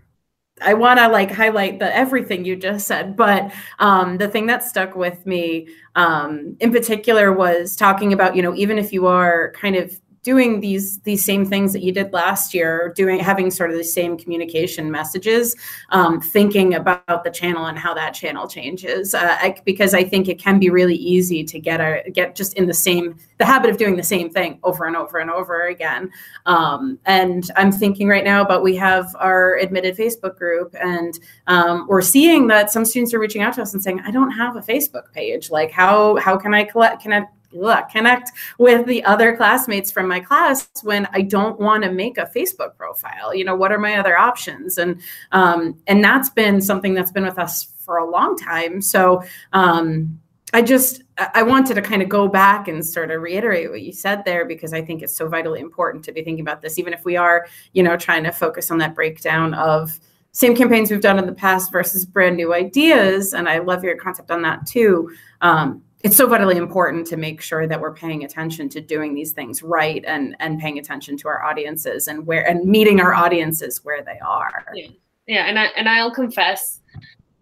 [0.63, 4.65] I want to like highlight the everything you just said, but um, the thing that
[4.65, 9.53] stuck with me um, in particular was talking about you know even if you are
[9.53, 13.71] kind of doing these these same things that you did last year doing having sort
[13.71, 15.55] of the same communication messages
[15.91, 20.29] um, thinking about the channel and how that channel changes uh, I, because i think
[20.29, 23.71] it can be really easy to get a get just in the same the habit
[23.71, 26.11] of doing the same thing over and over and over again.
[26.47, 31.87] Um, and i'm thinking right now about we have our admitted facebook group and um,
[31.89, 34.57] we're seeing that some students are reaching out to us and saying i don't have
[34.57, 35.51] a facebook page.
[35.51, 37.27] Like how how can i collect can i
[37.63, 42.19] ugh, connect with the other classmates from my class when I don't want to make
[42.19, 43.35] a Facebook profile.
[43.35, 44.79] You know, what are my other options?
[44.79, 45.01] And
[45.33, 48.81] um, and that's been something that's been with us for a long time.
[48.81, 50.21] So um,
[50.53, 51.03] I just
[51.35, 54.45] I wanted to kind of go back and sort of reiterate what you said there
[54.45, 57.17] because I think it's so vitally important to be thinking about this, even if we
[57.17, 59.99] are, you know, trying to focus on that breakdown of
[60.33, 63.33] same campaigns we've done in the past versus brand new ideas.
[63.33, 65.11] And I love your concept on that too.
[65.41, 69.33] Um, it's so vitally important to make sure that we're paying attention to doing these
[69.33, 73.85] things right and and paying attention to our audiences and where and meeting our audiences
[73.85, 74.65] where they are.
[74.73, 74.87] Yeah,
[75.27, 76.79] yeah and i and i'll confess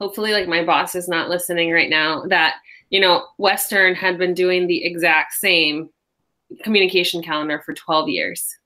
[0.00, 2.54] hopefully like my boss is not listening right now that
[2.88, 5.90] you know western had been doing the exact same
[6.62, 8.56] communication calendar for 12 years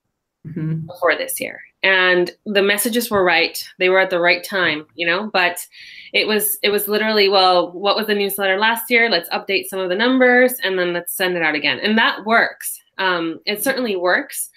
[0.46, 0.86] mm-hmm.
[0.86, 3.64] before this year and the messages were right.
[3.78, 5.66] They were at the right time you know but
[6.12, 9.08] it was it was literally well what was the newsletter last year?
[9.10, 11.78] Let's update some of the numbers and then let's send it out again.
[11.80, 12.80] And that works.
[12.98, 14.50] Um, it certainly works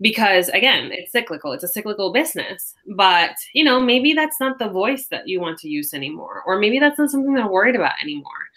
[0.00, 1.52] because again it's cyclical.
[1.52, 5.58] It's a cyclical business but you know maybe that's not the voice that you want
[5.58, 8.50] to use anymore or maybe that's not something they're worried about anymore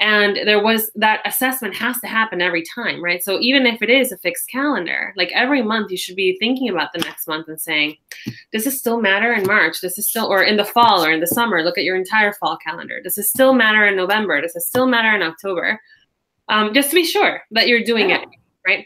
[0.00, 3.22] and there was that assessment has to happen every time right?
[3.22, 6.68] So even if it is a fixed calendar like every month you should be thinking
[6.68, 7.96] about the next month and saying
[8.52, 9.80] does this still matter in march?
[9.80, 11.62] Does this still or in the fall or in the summer?
[11.62, 13.00] Look at your entire fall calendar.
[13.00, 14.40] Does this still matter in november?
[14.40, 15.80] Does this still matter in october?
[16.48, 18.26] Um, just to be sure that you're doing it
[18.66, 18.84] right?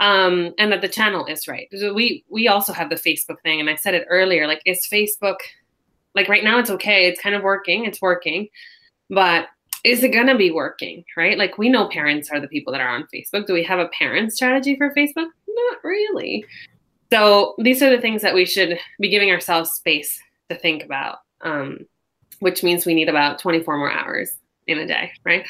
[0.00, 1.68] Um, and that the channel is right.
[1.76, 4.88] So we we also have the facebook thing and i said it earlier like is
[4.92, 5.36] facebook
[6.14, 7.06] like right now it's okay.
[7.06, 7.84] It's kind of working.
[7.84, 8.48] It's working.
[9.10, 9.46] But
[9.84, 11.36] is it going to be working, right?
[11.36, 13.46] Like we know parents are the people that are on Facebook.
[13.46, 15.28] Do we have a parent strategy for Facebook?
[15.48, 16.44] Not really.
[17.12, 21.18] So these are the things that we should be giving ourselves space to think about,
[21.42, 21.80] um,
[22.38, 24.32] which means we need about 24 more hours
[24.66, 25.44] in a day, right?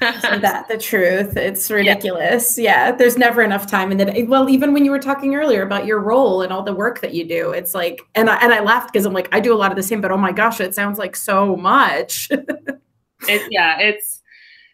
[0.00, 1.36] Isn't that the truth?
[1.36, 2.56] It's ridiculous.
[2.56, 2.86] Yeah.
[2.86, 2.92] yeah.
[2.92, 4.22] there's never enough time in the day.
[4.22, 7.12] Well, even when you were talking earlier about your role and all the work that
[7.12, 9.58] you do, it's like, and I, and I laughed because I'm like, I do a
[9.58, 12.30] lot of the same, but oh my gosh, it sounds like so much.
[13.28, 14.20] it's yeah, it's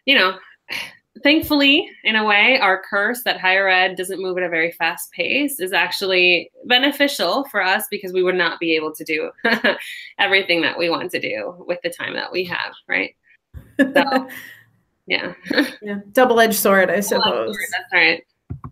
[0.05, 0.37] you know,
[1.23, 5.11] thankfully, in a way, our curse that higher ed doesn't move at a very fast
[5.11, 9.31] pace is actually beneficial for us because we would not be able to do
[10.19, 13.15] everything that we want to do with the time that we have, right?
[13.79, 14.29] So,
[15.07, 15.33] yeah.
[15.81, 15.99] yeah.
[16.11, 17.55] Double edged sword, I suppose.
[17.55, 18.23] Sword, that's right.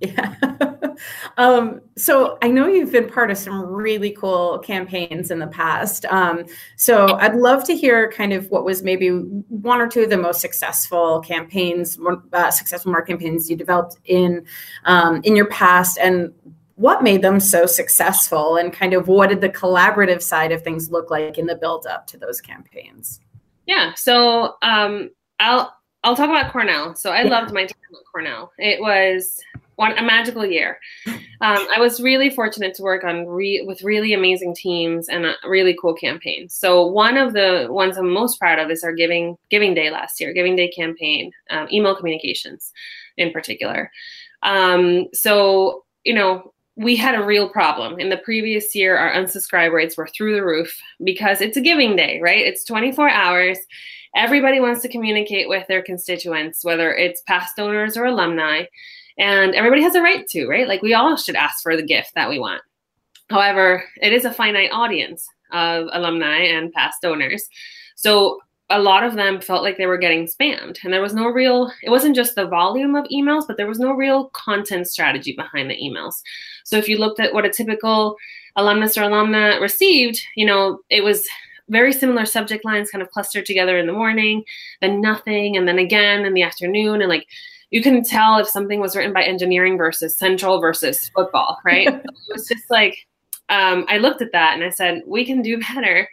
[0.01, 0.88] Yeah.
[1.37, 6.05] Um, so I know you've been part of some really cool campaigns in the past.
[6.05, 6.45] Um,
[6.75, 10.17] so I'd love to hear kind of what was maybe one or two of the
[10.17, 11.99] most successful campaigns,
[12.33, 14.45] uh, successful marketing campaigns you developed in
[14.85, 16.33] um, in your past, and
[16.75, 20.89] what made them so successful, and kind of what did the collaborative side of things
[20.89, 23.19] look like in the build up to those campaigns?
[23.65, 23.93] Yeah.
[23.95, 26.95] So um, I'll I'll talk about Cornell.
[26.95, 27.29] So I yeah.
[27.29, 28.51] loved my time at Cornell.
[28.57, 29.39] It was
[29.79, 30.77] one a magical year.
[31.07, 35.35] Um, I was really fortunate to work on re- with really amazing teams and a
[35.47, 36.53] really cool campaigns.
[36.53, 40.19] So one of the ones I'm most proud of is our Giving Giving Day last
[40.19, 42.73] year, Giving Day campaign, um, email communications
[43.15, 43.89] in particular.
[44.43, 47.99] Um, so you know we had a real problem.
[47.99, 51.95] In the previous year, our unsubscribe rates were through the roof because it's a giving
[51.95, 52.45] day, right?
[52.45, 53.57] It's 24 hours.
[54.15, 58.63] Everybody wants to communicate with their constituents, whether it's past donors or alumni,
[59.19, 60.67] and everybody has a right to, right?
[60.67, 62.61] Like we all should ask for the gift that we want.
[63.29, 67.47] However, it is a finite audience of alumni and past donors.
[67.95, 68.39] So
[68.71, 71.71] a lot of them felt like they were getting spammed and there was no real
[71.81, 75.69] it wasn't just the volume of emails but there was no real content strategy behind
[75.69, 76.21] the emails
[76.63, 78.15] so if you looked at what a typical
[78.57, 81.27] alumnus or alumna received you know it was
[81.69, 84.43] very similar subject lines kind of clustered together in the morning
[84.81, 87.25] then nothing and then again in the afternoon and like
[87.71, 91.87] you can tell if something was written by engineering versus central versus football right?
[92.05, 92.97] It was just like
[93.49, 96.07] um, i looked at that and i said we can do better.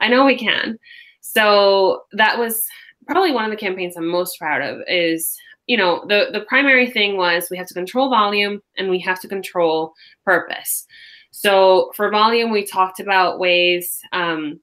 [0.00, 0.78] I know we can.
[1.20, 2.64] So that was
[3.06, 5.36] probably one of the campaigns I'm most proud of is
[5.66, 9.20] you know the the primary thing was we have to control volume and we have
[9.20, 9.92] to control
[10.24, 10.86] purpose.
[11.30, 14.60] So for volume we talked about ways um,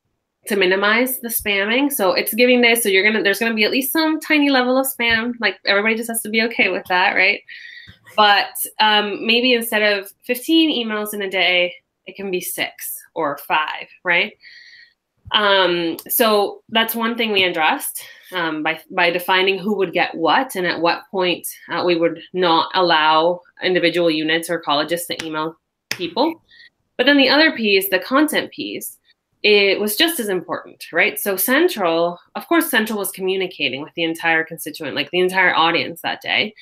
[0.48, 1.92] to minimize the spamming.
[1.92, 4.78] So it's giving this so you're gonna there's gonna be at least some tiny level
[4.78, 5.34] of spam.
[5.40, 7.42] Like everybody just has to be okay with that right?
[8.16, 11.74] But um, maybe instead of 15 emails in a day
[12.06, 14.34] it can be six or five right?
[15.32, 20.56] Um, so that's one thing we addressed um, by by defining who would get what
[20.56, 25.56] and at what point uh, we would not allow individual units or colleges to email
[25.90, 26.42] people.
[26.98, 28.98] But then the other piece, the content piece,
[29.48, 31.20] it was just as important, right?
[31.20, 36.02] So Central, of course, Central was communicating with the entire constituent, like the entire audience
[36.02, 36.56] that day.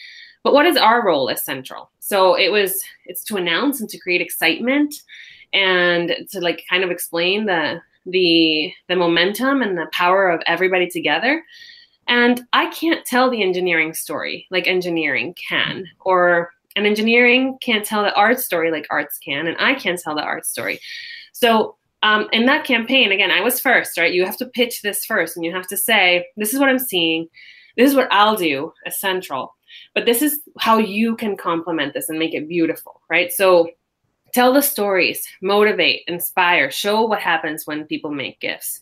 [0.44, 1.90] But what is our role as Central?
[2.00, 4.94] So it was it's to announce and to create excitement
[5.54, 10.90] and to like kind of explain the the the momentum and the power of everybody
[10.90, 11.42] together
[12.10, 18.04] and i can't tell the engineering story like engineering can or an engineering can't tell
[18.04, 20.82] the art story like arts can and i can't tell the art story
[21.32, 25.06] so um, in that campaign again i was first right you have to pitch this
[25.06, 27.28] first and you have to say this is what i'm seeing
[27.78, 29.56] this is what i'll do as central
[29.96, 33.68] but this is how you can complement this and make it beautiful right so
[34.34, 38.80] Tell the stories, motivate, inspire, show what happens when people make gifts.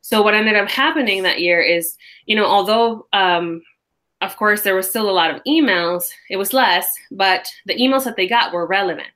[0.00, 3.60] So what ended up happening that year is, you know, although um,
[4.22, 8.04] of course there was still a lot of emails, it was less, but the emails
[8.04, 9.06] that they got were relevant.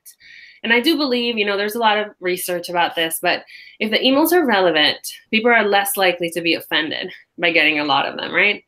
[0.63, 3.43] And I do believe, you know, there's a lot of research about this, but
[3.79, 4.99] if the emails are relevant,
[5.31, 8.63] people are less likely to be offended by getting a lot of them, right?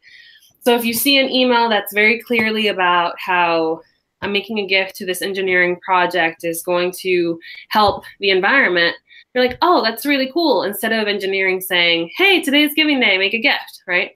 [0.62, 3.82] So if you see an email that's very clearly about how
[4.22, 7.40] I'm making a gift to this engineering project is going to
[7.70, 8.96] help the environment,
[9.34, 10.64] you're like, oh, that's really cool.
[10.64, 14.12] Instead of engineering saying, hey, today's giving day, make a gift, right?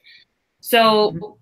[0.62, 1.34] So mm-hmm.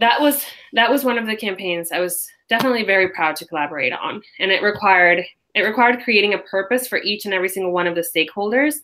[0.00, 0.44] that was
[0.74, 4.22] that was one of the campaigns I was definitely very proud to collaborate on.
[4.38, 5.24] And it required
[5.56, 8.76] it required creating a purpose for each and every single one of the stakeholders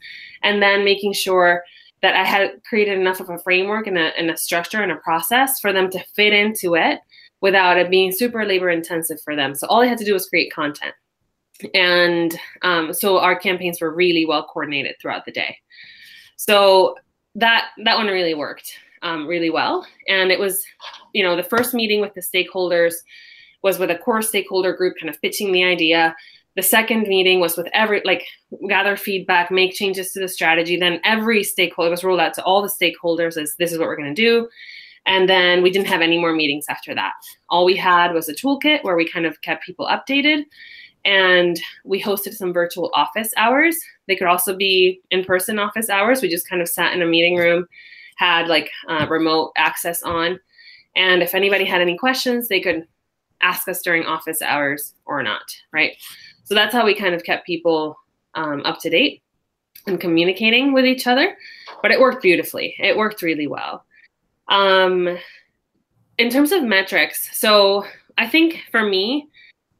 [0.42, 1.62] and then making sure
[2.00, 4.96] that I had created enough of a framework and a, and a structure and a
[4.96, 6.98] process for them to fit into it
[7.42, 9.54] without it being super labor intensive for them.
[9.54, 10.94] So all they had to do was create content.
[11.74, 15.58] And um, so our campaigns were really well coordinated throughout the day.
[16.36, 16.96] So
[17.34, 19.86] that that one really worked um, really well.
[20.08, 20.64] And it was,
[21.12, 22.94] you know, the first meeting with the stakeholders
[23.62, 26.16] was with a core stakeholder group kind of pitching the idea.
[26.56, 28.24] The second meeting was with every like
[28.68, 30.76] gather feedback, make changes to the strategy.
[30.76, 33.96] Then every stakeholder was rolled out to all the stakeholders as this is what we're
[33.96, 34.48] going to do.
[35.06, 37.12] And then we didn't have any more meetings after that.
[37.48, 40.44] All we had was a toolkit where we kind of kept people updated.
[41.04, 43.76] And we hosted some virtual office hours.
[44.06, 46.22] They could also be in person office hours.
[46.22, 47.66] We just kind of sat in a meeting room,
[48.16, 50.38] had like uh, remote access on.
[50.94, 52.86] And if anybody had any questions, they could
[53.40, 55.42] ask us during office hours or not,
[55.72, 55.92] right?
[56.44, 57.96] So that's how we kind of kept people
[58.34, 59.22] um, up to date
[59.86, 61.36] and communicating with each other.
[61.82, 62.74] But it worked beautifully.
[62.78, 63.84] It worked really well.
[64.48, 65.18] Um,
[66.18, 67.84] in terms of metrics, so
[68.18, 69.28] I think for me,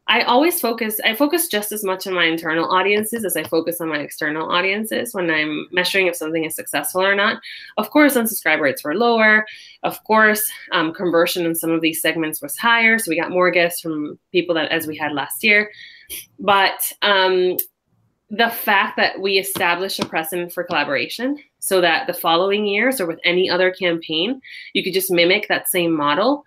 [0.09, 3.81] I always focus, I focus just as much on my internal audiences as I focus
[3.81, 7.41] on my external audiences when I'm measuring if something is successful or not.
[7.77, 9.47] Of course, unsubscribe rates were lower.
[9.85, 12.99] Of course, um, conversion in some of these segments was higher.
[12.99, 15.71] So we got more guests from people that as we had last year.
[16.39, 17.57] But um,
[18.33, 23.07] the fact that we establish a precedent for collaboration so that the following years or
[23.07, 24.41] with any other campaign,
[24.73, 26.45] you could just mimic that same model.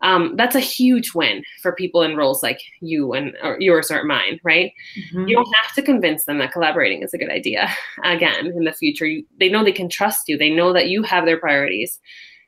[0.00, 4.02] Um, that's a huge win for people in roles like you and or yours or
[4.04, 4.72] mine, right?
[4.98, 5.28] Mm-hmm.
[5.28, 7.68] You don't have to convince them that collaborating is a good idea.
[8.04, 10.38] Again, in the future, you, they know they can trust you.
[10.38, 11.98] They know that you have their priorities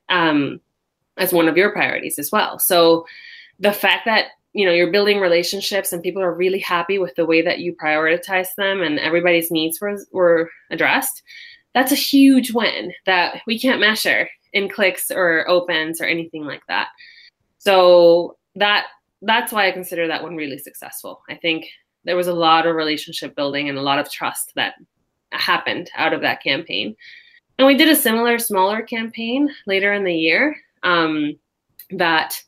[0.09, 0.61] um,
[1.19, 2.59] as one of your priorities as well.
[2.59, 3.07] So
[3.59, 4.29] the fact that
[4.59, 7.75] you know you're building relationships and people are really happy with the way that you
[7.83, 11.23] prioritize them and everybody's needs were, were addressed
[11.75, 16.63] that's a huge win that we can't measure in clicks or opens or anything like
[16.69, 16.89] that.
[17.59, 18.87] So that
[19.23, 21.23] that's why i consider that one really successful.
[21.29, 21.67] I think
[22.05, 24.75] there was a lot of relationship building and a lot of trust that
[25.33, 26.97] happened out of that campaign.
[27.59, 31.37] And we did a similar smaller campaign later in the year um,
[31.91, 32.41] that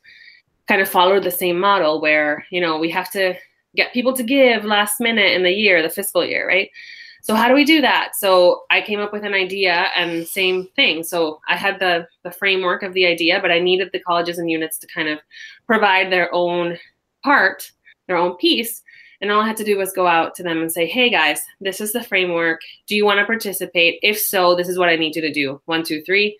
[0.70, 3.34] kind of followed the same model where you know we have to
[3.74, 6.70] get people to give last minute in the year the fiscal year right?
[7.22, 8.12] So how do we do that?
[8.14, 11.02] So i came up with an idea and same thing.
[11.02, 14.48] So i had the the framework of the idea but i needed the colleges and
[14.48, 15.18] units to kind of
[15.66, 16.78] provide their own
[17.24, 17.72] part
[18.06, 18.80] their own piece.
[19.20, 21.40] And all i had to do was go out to them and say hey guys
[21.60, 22.60] this is the framework.
[22.86, 23.98] Do you want to participate?
[24.04, 25.60] If so this is what i need you to do.
[25.64, 26.38] One two three.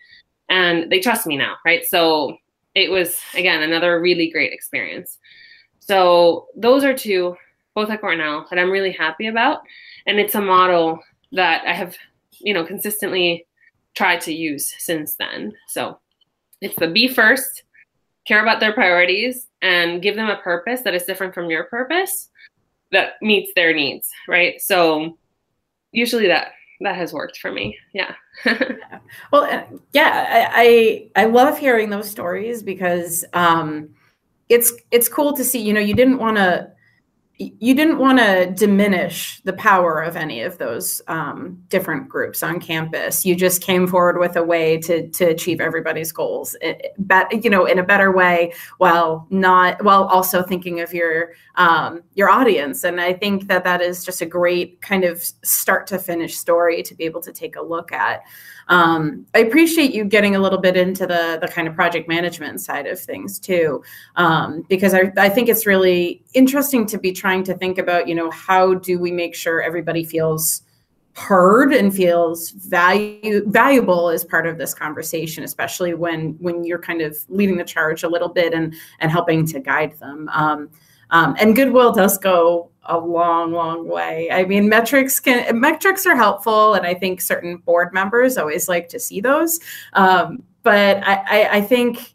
[0.48, 1.84] And they trust me now right?
[1.84, 2.38] So
[2.74, 5.18] it was again another really great experience.
[5.78, 7.36] So those are two,
[7.74, 9.60] both at Cornell, that I'm really happy about,
[10.06, 11.00] and it's a model
[11.32, 11.96] that I have,
[12.38, 13.46] you know, consistently
[13.94, 15.52] tried to use since then.
[15.68, 15.98] So
[16.60, 17.64] it's the be first,
[18.26, 22.28] care about their priorities, and give them a purpose that is different from your purpose
[22.92, 24.60] that meets their needs, right?
[24.60, 25.16] So
[25.92, 27.76] usually that that has worked for me.
[27.92, 28.14] Yeah.
[28.46, 28.98] yeah.
[29.32, 33.90] Well, uh, yeah, I, I, I love hearing those stories because um,
[34.48, 35.60] it's it's cool to see.
[35.60, 36.70] You know, you didn't want to
[37.40, 42.60] you didn't want to diminish the power of any of those um, different groups on
[42.60, 43.24] campus.
[43.24, 46.54] You just came forward with a way to to achieve everybody's goals,
[46.98, 52.02] but you know, in a better way, while not while also thinking of your um,
[52.14, 52.84] your audience.
[52.84, 56.82] And I think that that is just a great kind of start to finish story
[56.82, 58.22] to be able to take a look at.
[58.68, 62.60] Um, I appreciate you getting a little bit into the the kind of project management
[62.60, 63.82] side of things too,
[64.16, 68.14] um, because I, I think it's really interesting to be trying to think about, you
[68.14, 70.62] know, how do we make sure everybody feels
[71.16, 77.02] heard and feels value valuable as part of this conversation especially when when you're kind
[77.02, 80.28] of leading the charge a little bit and and helping to guide them.
[80.32, 80.70] Um,
[81.10, 84.30] um, and goodwill does go a long, long way.
[84.30, 88.88] I mean, metrics can metrics are helpful, and I think certain board members always like
[88.88, 89.60] to see those.
[89.92, 92.14] Um, but I, I, I think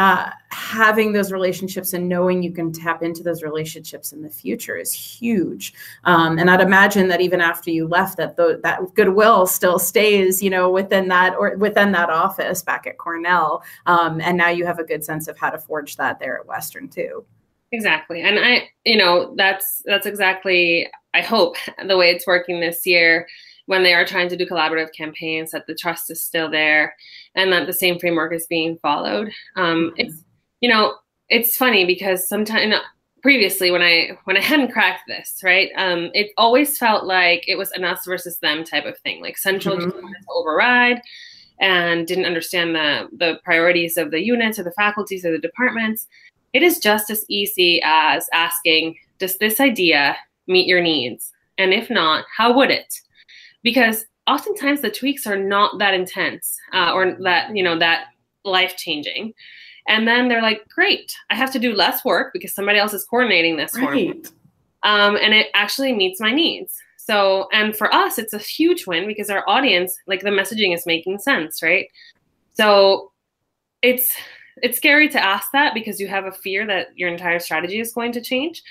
[0.00, 4.76] uh, having those relationships and knowing you can tap into those relationships in the future
[4.76, 5.74] is huge.
[6.04, 10.42] Um, and I'd imagine that even after you left, that the, that goodwill still stays,
[10.42, 13.62] you know, within that or within that office back at Cornell.
[13.84, 16.46] Um, and now you have a good sense of how to forge that there at
[16.46, 17.26] Western too.
[17.72, 18.20] Exactly.
[18.22, 21.56] And I, you know, that's that's exactly I hope
[21.86, 23.26] the way it's working this year
[23.66, 26.94] when they are trying to do collaborative campaigns that the trust is still there
[27.36, 29.30] and that the same framework is being followed.
[29.56, 29.94] Um, mm-hmm.
[29.98, 30.24] It's
[30.60, 30.94] you know,
[31.28, 32.74] it's funny because sometimes
[33.22, 35.70] previously when I when I hadn't cracked this, right?
[35.76, 39.22] Um, it always felt like it was an us versus them type of thing.
[39.22, 39.90] Like central mm-hmm.
[39.90, 41.00] just wanted to override
[41.60, 46.06] and didn't understand the the priorities of the units or the faculties or the departments
[46.52, 51.32] it is just as easy as asking, does this idea meet your needs?
[51.58, 52.92] And if not, how would it?
[53.62, 58.06] Because oftentimes the tweaks are not that intense uh, or that, you know, that
[58.44, 59.34] life changing.
[59.88, 63.04] And then they're like, great, I have to do less work because somebody else is
[63.04, 63.84] coordinating this right.
[63.84, 64.22] for me.
[64.82, 66.78] Um, and it actually meets my needs.
[66.96, 70.86] So, and for us, it's a huge win because our audience, like the messaging is
[70.86, 71.88] making sense, right?
[72.54, 73.10] So
[73.82, 74.14] it's
[74.62, 77.92] it's scary to ask that because you have a fear that your entire strategy is
[77.92, 78.62] going to change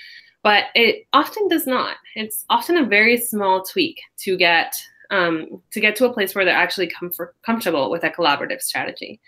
[0.42, 1.96] but it often does not.
[2.16, 4.74] It's often a very small tweak to get
[5.10, 9.20] um, to get to a place where they're actually comfort, comfortable with a collaborative strategy.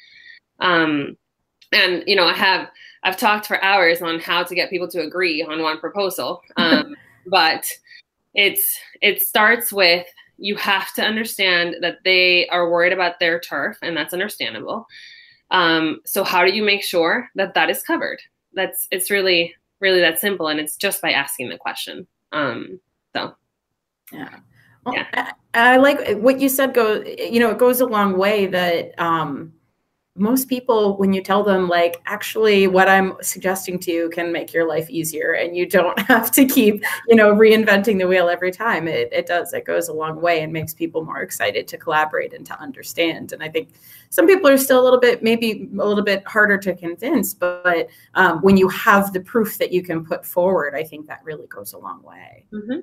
[0.58, 1.18] Um,
[1.72, 2.68] and you know i have
[3.02, 6.94] i've talked for hours on how to get people to agree on one proposal um,
[7.26, 7.64] but
[8.34, 10.06] it's it starts with
[10.38, 14.86] you have to understand that they are worried about their turf and that's understandable
[15.53, 18.18] um, so how do you make sure that that is covered?
[18.55, 22.07] That's it's really really that simple, and it's just by asking the question.
[22.32, 22.80] Um,
[23.14, 23.34] so
[24.11, 24.38] yeah.
[24.84, 25.32] Well, yeah.
[25.55, 26.74] I, I, like what you said.
[26.74, 29.53] Go, you know, it goes a long way that um,
[30.14, 34.53] most people when you tell them like actually what i'm suggesting to you can make
[34.53, 38.50] your life easier and you don't have to keep you know reinventing the wheel every
[38.50, 41.78] time it, it does it goes a long way and makes people more excited to
[41.78, 43.70] collaborate and to understand and i think
[44.12, 47.88] some people are still a little bit maybe a little bit harder to convince but
[48.14, 51.46] um, when you have the proof that you can put forward i think that really
[51.46, 52.80] goes a long way mm-hmm.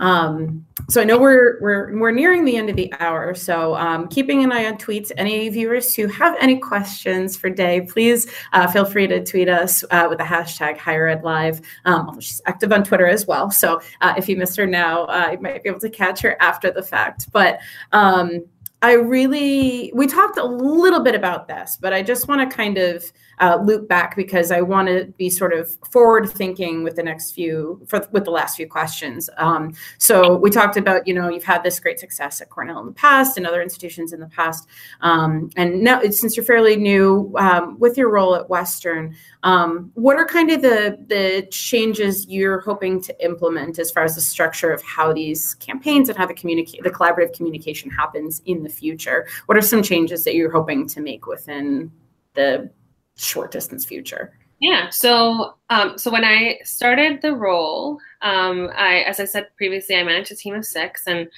[0.00, 3.34] Um, so I know we're we're we're nearing the end of the hour.
[3.34, 5.10] So um, keeping an eye on tweets.
[5.16, 9.84] Any viewers who have any questions for Day, please uh, feel free to tweet us
[9.90, 11.60] uh, with the hashtag Higher Ed Live.
[11.84, 13.50] Um, she's active on Twitter as well.
[13.50, 16.36] So uh, if you missed her now, uh, you might be able to catch her
[16.40, 17.30] after the fact.
[17.32, 17.60] But
[17.92, 18.44] um,
[18.84, 22.76] I really, we talked a little bit about this, but I just want to kind
[22.76, 23.02] of
[23.40, 27.32] uh, loop back because I want to be sort of forward thinking with the next
[27.32, 29.30] few, for, with the last few questions.
[29.38, 32.86] Um, so we talked about, you know, you've had this great success at Cornell in
[32.86, 34.68] the past and other institutions in the past.
[35.00, 40.16] Um, and now, since you're fairly new um, with your role at Western, um, what
[40.16, 44.70] are kind of the, the changes you're hoping to implement as far as the structure
[44.72, 49.26] of how these campaigns and how the communicate, the collaborative communication happens in the future?
[49.46, 51.90] What are some changes that you're hoping to make within
[52.34, 52.70] the
[53.16, 54.36] short distance future?
[54.60, 54.88] Yeah.
[54.90, 60.04] So, um, so when I started the role, um, I, as I said previously, I
[60.04, 61.28] managed a team of six, and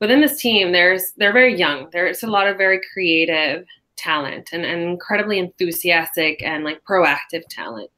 [0.00, 1.88] within this team, there's they're very young.
[1.92, 3.66] There's a lot of very creative
[3.96, 7.90] talent and, and incredibly enthusiastic and like proactive talent.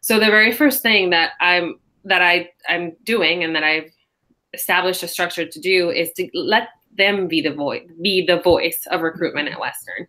[0.00, 3.90] So the very first thing that I'm that I I'm doing and that I've
[4.52, 8.86] established a structure to do is to let them be the voice be the voice
[8.90, 10.06] of recruitment at Western.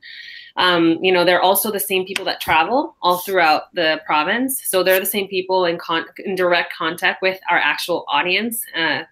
[0.57, 4.61] Um, you know, they're also the same people that travel all throughout the province.
[4.65, 9.03] So they're the same people in, con- in direct contact with our actual audience uh,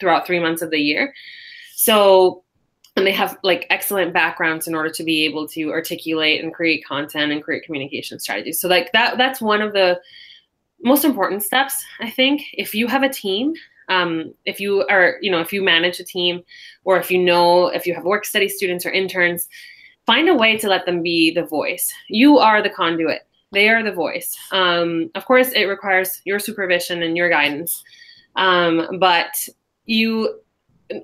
[0.00, 1.12] throughout three months of the year.
[1.74, 2.42] So,
[2.96, 6.86] and they have like excellent backgrounds in order to be able to articulate and create
[6.86, 8.60] content and create communication strategies.
[8.60, 10.00] So, like that, that's one of the
[10.82, 12.42] most important steps, I think.
[12.54, 13.54] If you have a team
[13.92, 16.42] um, if you are you know if you manage a team
[16.84, 19.48] or if you know if you have work study students or interns
[20.06, 21.92] find a way to let them be the voice.
[22.08, 23.22] You are the conduit.
[23.52, 24.34] They are the voice.
[24.50, 27.84] Um, of course, it requires your supervision and your guidance,
[28.36, 29.48] um, but
[29.84, 30.40] you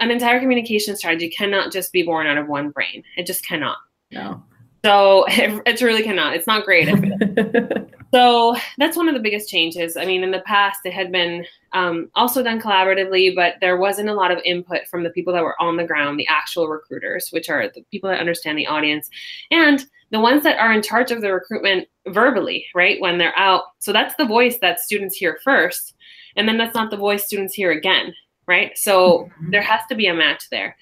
[0.00, 3.02] an entire communication strategy cannot just be born out of one brain.
[3.16, 3.78] It just cannot.
[4.10, 4.42] No.
[4.84, 6.34] So it, it really cannot.
[6.34, 6.88] It's not great.
[8.12, 9.96] so that's one of the biggest changes.
[9.96, 14.08] I mean, in the past, it had been um, also done collaboratively, but there wasn't
[14.08, 17.28] a lot of input from the people that were on the ground, the actual recruiters,
[17.30, 19.10] which are the people that understand the audience,
[19.50, 23.00] and the ones that are in charge of the recruitment verbally, right?
[23.00, 23.64] When they're out.
[23.78, 25.94] So that's the voice that students hear first.
[26.36, 28.14] And then that's not the voice students hear again,
[28.46, 28.76] right?
[28.78, 29.50] So mm-hmm.
[29.50, 30.76] there has to be a match there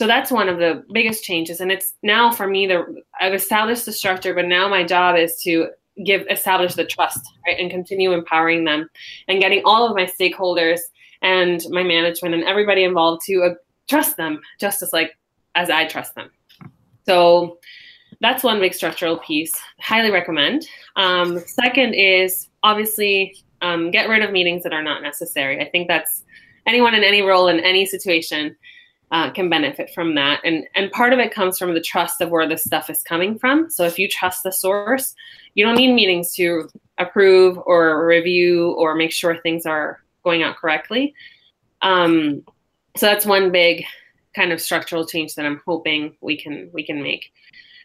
[0.00, 3.84] so that's one of the biggest changes and it's now for me the i've established
[3.84, 5.68] the structure but now my job is to
[6.04, 8.88] give establish the trust right and continue empowering them
[9.28, 10.80] and getting all of my stakeholders
[11.22, 13.54] and my management and everybody involved to uh,
[13.88, 15.16] trust them just as like
[15.54, 16.30] as i trust them.
[17.06, 17.58] So
[18.20, 19.54] that's one big structural piece.
[19.80, 20.66] Highly recommend.
[20.96, 25.60] Um, second is obviously um, get rid of meetings that are not necessary.
[25.60, 26.24] I think that's
[26.66, 28.56] anyone in any role in any situation
[29.10, 30.40] uh, can benefit from that.
[30.44, 33.38] And and part of it comes from the trust of where the stuff is coming
[33.38, 33.70] from.
[33.70, 35.14] So if you trust the source,
[35.54, 40.56] you don't need meetings to approve or review or make sure things are going out
[40.56, 41.14] correctly.
[41.82, 42.42] Um,
[42.96, 43.84] so that's one big
[44.34, 47.32] kind of structural change that I'm hoping we can we can make.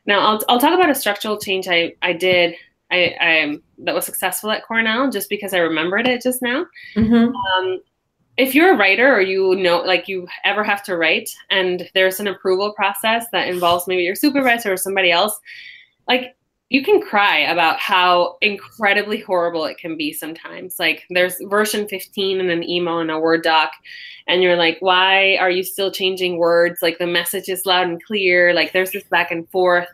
[0.06, 2.56] Now I'll I'll talk about a structural change I I did
[2.92, 6.66] I, I that was successful at Cornell just because I remembered it just now.
[6.96, 7.36] Mm-hmm.
[7.36, 7.82] Um,
[8.38, 12.20] if you're a writer or you know like you ever have to write and there's
[12.20, 15.40] an approval process that involves maybe your supervisor or somebody else
[16.08, 16.36] like
[16.70, 20.78] you can cry about how incredibly horrible it can be sometimes.
[20.80, 23.72] Like there's version 15 in an email in a word doc
[24.28, 26.82] and you're like why are you still changing words?
[26.82, 28.54] Like the message is loud and clear.
[28.54, 29.88] Like there's this back and forth.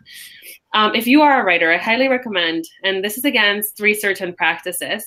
[0.74, 4.38] Um, if you are a writer i highly recommend and this is against research and
[4.38, 5.06] practices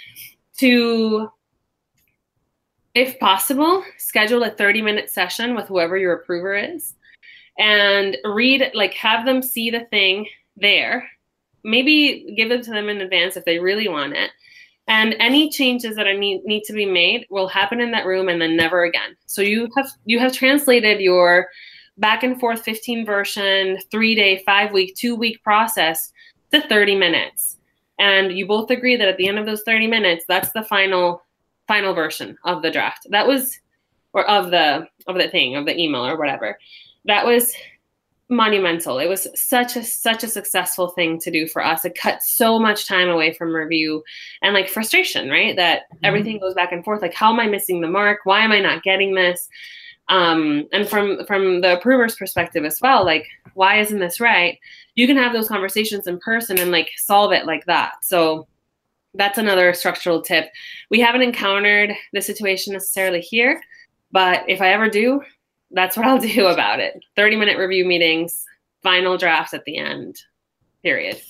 [0.58, 1.30] to
[2.98, 6.96] if possible, schedule a 30 minute session with whoever your approver is
[7.56, 10.26] and read, like, have them see the thing
[10.56, 11.08] there.
[11.62, 14.32] Maybe give it to them in advance if they really want it.
[14.88, 18.28] And any changes that are need, need to be made will happen in that room
[18.28, 19.16] and then never again.
[19.26, 21.46] So you have you have translated your
[21.98, 26.10] back and forth 15 version, three day, five week, two week process
[26.52, 27.58] to 30 minutes.
[28.00, 31.22] And you both agree that at the end of those 30 minutes, that's the final
[31.68, 33.06] final version of the draft.
[33.10, 33.60] That was
[34.12, 36.58] or of the of the thing of the email or whatever.
[37.04, 37.52] That was
[38.30, 38.98] monumental.
[38.98, 41.84] It was such a such a successful thing to do for us.
[41.84, 44.02] It cut so much time away from review
[44.42, 45.56] and like frustration, right?
[45.56, 46.04] That mm-hmm.
[46.04, 47.02] everything goes back and forth.
[47.02, 48.20] Like, how am I missing the mark?
[48.24, 49.48] Why am I not getting this?
[50.08, 54.58] Um, and from from the approver's perspective as well, like, why isn't this right?
[54.94, 58.04] You can have those conversations in person and like solve it like that.
[58.04, 58.46] So
[59.14, 60.46] that's another structural tip.
[60.90, 63.60] We haven't encountered the situation necessarily here,
[64.12, 65.22] but if I ever do,
[65.70, 67.02] that's what I'll do about it.
[67.16, 68.44] 30 minute review meetings,
[68.82, 70.16] final drafts at the end,
[70.82, 71.20] period.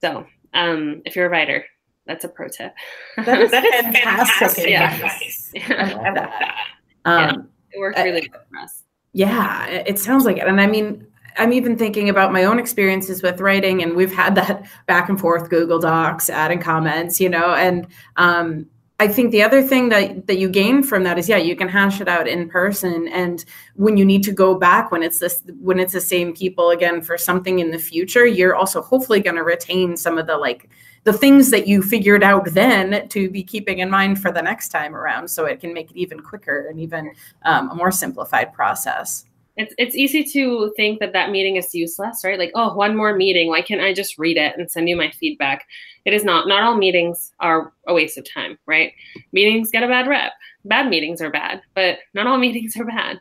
[0.00, 1.64] So um, if you're a writer,
[2.06, 2.74] that's a pro tip.
[3.24, 4.68] That is, that is fantastic.
[4.68, 5.50] Yes.
[5.54, 5.74] Yeah.
[5.78, 6.56] I love that.
[7.04, 7.32] Um, yeah,
[7.72, 8.84] it worked really good for us.
[9.12, 10.46] Yeah, it sounds like it.
[10.46, 11.07] And I mean,
[11.38, 15.18] I'm even thinking about my own experiences with writing, and we've had that back and
[15.18, 17.86] forth Google Docs, adding comments, you know, and
[18.16, 18.66] um,
[19.00, 21.68] I think the other thing that that you gain from that is yeah, you can
[21.68, 23.44] hash it out in person and
[23.76, 27.00] when you need to go back when it's this when it's the same people again
[27.00, 30.68] for something in the future, you're also hopefully going to retain some of the like
[31.04, 34.70] the things that you figured out then to be keeping in mind for the next
[34.70, 37.12] time around so it can make it even quicker and even
[37.44, 39.24] um, a more simplified process
[39.58, 42.38] it's it's easy to think that that meeting is useless, right?
[42.38, 43.48] Like, oh, one more meeting.
[43.48, 45.66] Why can't I just read it and send you my feedback?
[46.04, 46.46] It is not.
[46.46, 48.92] Not all meetings are a waste of time, right?
[49.32, 50.32] Meetings get a bad rep.
[50.64, 53.20] Bad meetings are bad, but not all meetings are bad.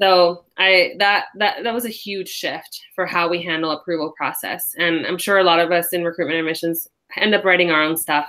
[0.00, 4.74] So I that that that was a huge shift for how we handle approval process,
[4.78, 7.98] and I'm sure a lot of us in recruitment admissions end up writing our own
[7.98, 8.28] stuff,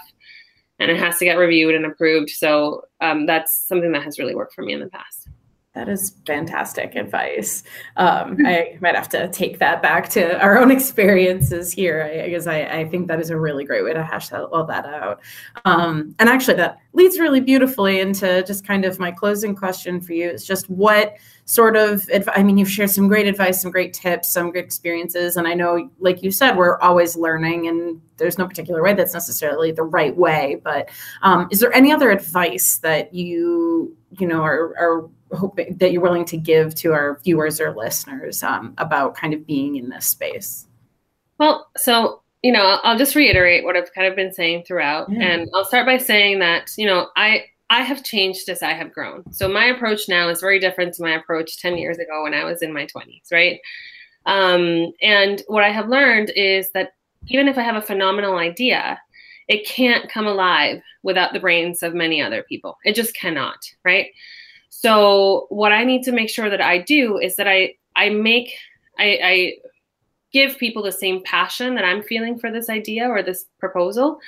[0.80, 2.30] and it has to get reviewed and approved.
[2.30, 5.30] So um, that's something that has really worked for me in the past.
[5.78, 7.62] That is fantastic advice.
[7.98, 12.62] Um, I might have to take that back to our own experiences here because I,
[12.64, 15.22] guess I, think that is a really great way to hash that, all that out.
[15.66, 20.14] Um, and actually, that leads really beautifully into just kind of my closing question for
[20.14, 21.14] you is just what
[21.46, 25.38] sort of i mean you've shared some great advice some great tips some great experiences
[25.38, 29.14] and i know like you said we're always learning and there's no particular way that's
[29.14, 30.90] necessarily the right way but
[31.22, 36.02] um, is there any other advice that you you know are, are hoping that you're
[36.02, 40.06] willing to give to our viewers or listeners um, about kind of being in this
[40.06, 40.68] space?
[41.38, 45.24] Well, so you know, I'll just reiterate what I've kind of been saying throughout, yeah.
[45.24, 48.94] and I'll start by saying that you know, I I have changed as I have
[48.94, 49.32] grown.
[49.34, 52.44] So my approach now is very different to my approach ten years ago when I
[52.44, 53.60] was in my twenties, right?
[54.26, 56.92] Um, and what I have learned is that
[57.28, 59.00] even if I have a phenomenal idea,
[59.48, 62.78] it can't come alive without the brains of many other people.
[62.86, 64.08] It just cannot, right?
[64.80, 68.54] So what I need to make sure that I do is that I I make
[69.00, 69.54] I, I
[70.32, 74.20] give people the same passion that I'm feeling for this idea or this proposal,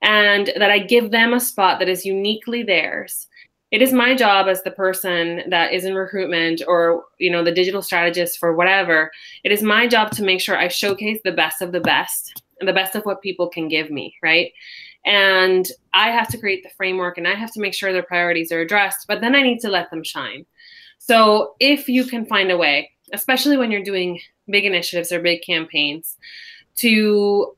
[0.00, 3.26] and that I give them a spot that is uniquely theirs.
[3.72, 7.52] It is my job as the person that is in recruitment or you know the
[7.52, 9.10] digital strategist for whatever.
[9.44, 12.66] It is my job to make sure I showcase the best of the best and
[12.66, 14.50] the best of what people can give me, right?
[15.04, 18.52] And I have to create the framework and I have to make sure their priorities
[18.52, 20.44] are addressed, but then I need to let them shine.
[20.98, 25.42] So if you can find a way, especially when you're doing big initiatives or big
[25.42, 26.16] campaigns,
[26.76, 27.56] to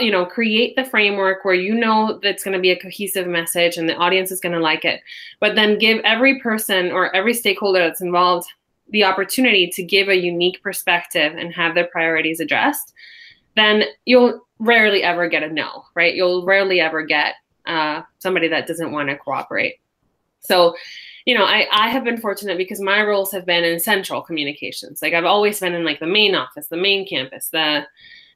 [0.00, 3.76] you know create the framework where you know that's going to be a cohesive message
[3.76, 5.02] and the audience is going to like it
[5.40, 8.48] but then give every person or every stakeholder that's involved
[8.90, 12.94] the opportunity to give a unique perspective and have their priorities addressed
[13.56, 16.14] then you'll rarely ever get a no, right?
[16.14, 17.34] You'll rarely ever get
[17.66, 19.80] uh, somebody that doesn't want to cooperate.
[20.40, 20.74] So,
[21.26, 25.02] you know, I, I have been fortunate because my roles have been in central communications.
[25.02, 27.86] Like I've always been in like the main office, the main campus, the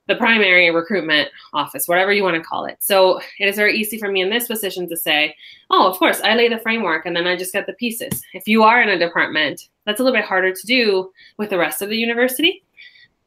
[0.09, 2.77] the primary recruitment office, whatever you want to call it.
[2.81, 5.35] So it is very easy for me in this position to say,
[5.71, 8.21] oh, of course, I lay the framework and then I just get the pieces.
[8.35, 11.59] If you are in a department, that's a little bit harder to do with the
[11.59, 12.65] rest of the university.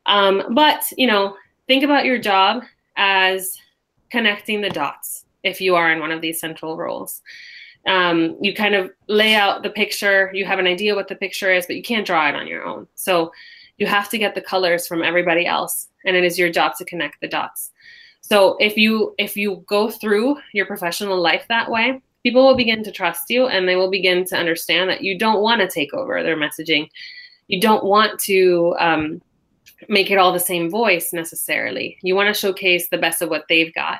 [0.06, 2.64] Um, but, you know, think about your job
[2.98, 3.58] as
[4.10, 7.22] connecting the dots if you are in one of these central roles.
[7.86, 11.54] Um, you kind of lay out the picture, you have an idea what the picture
[11.54, 12.88] is, but you can't draw it on your own.
[12.96, 13.32] So
[13.78, 16.86] you have to get the colors from everybody else, and it is your job to
[16.86, 17.72] connect the dots.
[18.22, 22.84] So if you if you go through your professional life that way, people will begin
[22.84, 25.94] to trust you and they will begin to understand that you don't want to take
[25.94, 26.90] over their messaging.
[27.48, 29.22] You don't want to um,
[29.90, 31.98] make it all the same voice necessarily.
[32.02, 34.00] You want to showcase the best of what they've got.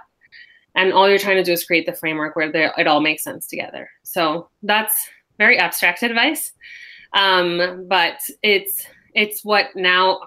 [0.76, 3.48] And all you're trying to do is create the framework where it all makes sense
[3.48, 3.90] together.
[4.04, 6.52] So that's very abstract advice.
[7.14, 10.20] Um, but it's it's what now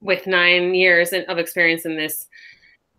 [0.00, 2.26] with nine years of experience in this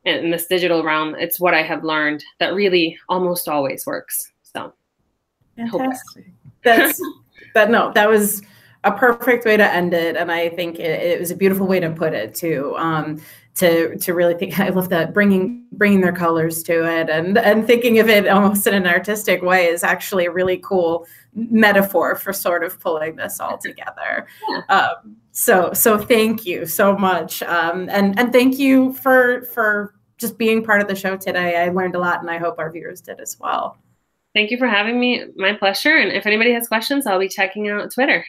[0.06, 4.32] in this digital realm, it's what I have learned that really almost always works.
[4.44, 4.74] So
[5.56, 6.26] Fantastic.
[6.64, 7.02] that's
[7.54, 8.42] that no, that was
[8.84, 11.80] a perfect way to end it and i think it, it was a beautiful way
[11.80, 13.22] to put it too um,
[13.56, 17.66] to to really think i love that bringing bringing their colors to it and and
[17.66, 22.32] thinking of it almost in an artistic way is actually a really cool metaphor for
[22.32, 24.62] sort of pulling this all together yeah.
[24.70, 30.38] um, so so thank you so much um, and and thank you for for just
[30.38, 31.58] being part of the show today.
[31.58, 33.78] I learned a lot, and I hope our viewers did as well.
[34.34, 35.26] Thank you for having me.
[35.36, 35.98] My pleasure.
[35.98, 38.26] And if anybody has questions, I'll be checking out Twitter.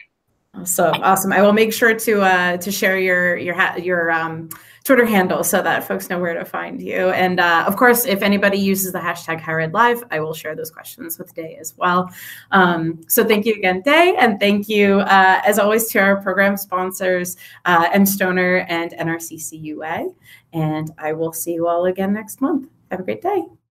[0.63, 1.33] So awesome!
[1.33, 4.49] I will make sure to uh, to share your your your um,
[4.85, 7.09] Twitter handle so that folks know where to find you.
[7.09, 10.69] And uh, of course, if anybody uses the hashtag Higher Live, I will share those
[10.69, 12.09] questions with Day as well.
[12.51, 16.55] Um, so thank you again, Day, and thank you uh, as always to our program
[16.55, 17.35] sponsors,
[17.65, 20.13] uh, mStoner and NRCCUA.
[20.53, 22.69] And I will see you all again next month.
[22.91, 23.43] Have a great day.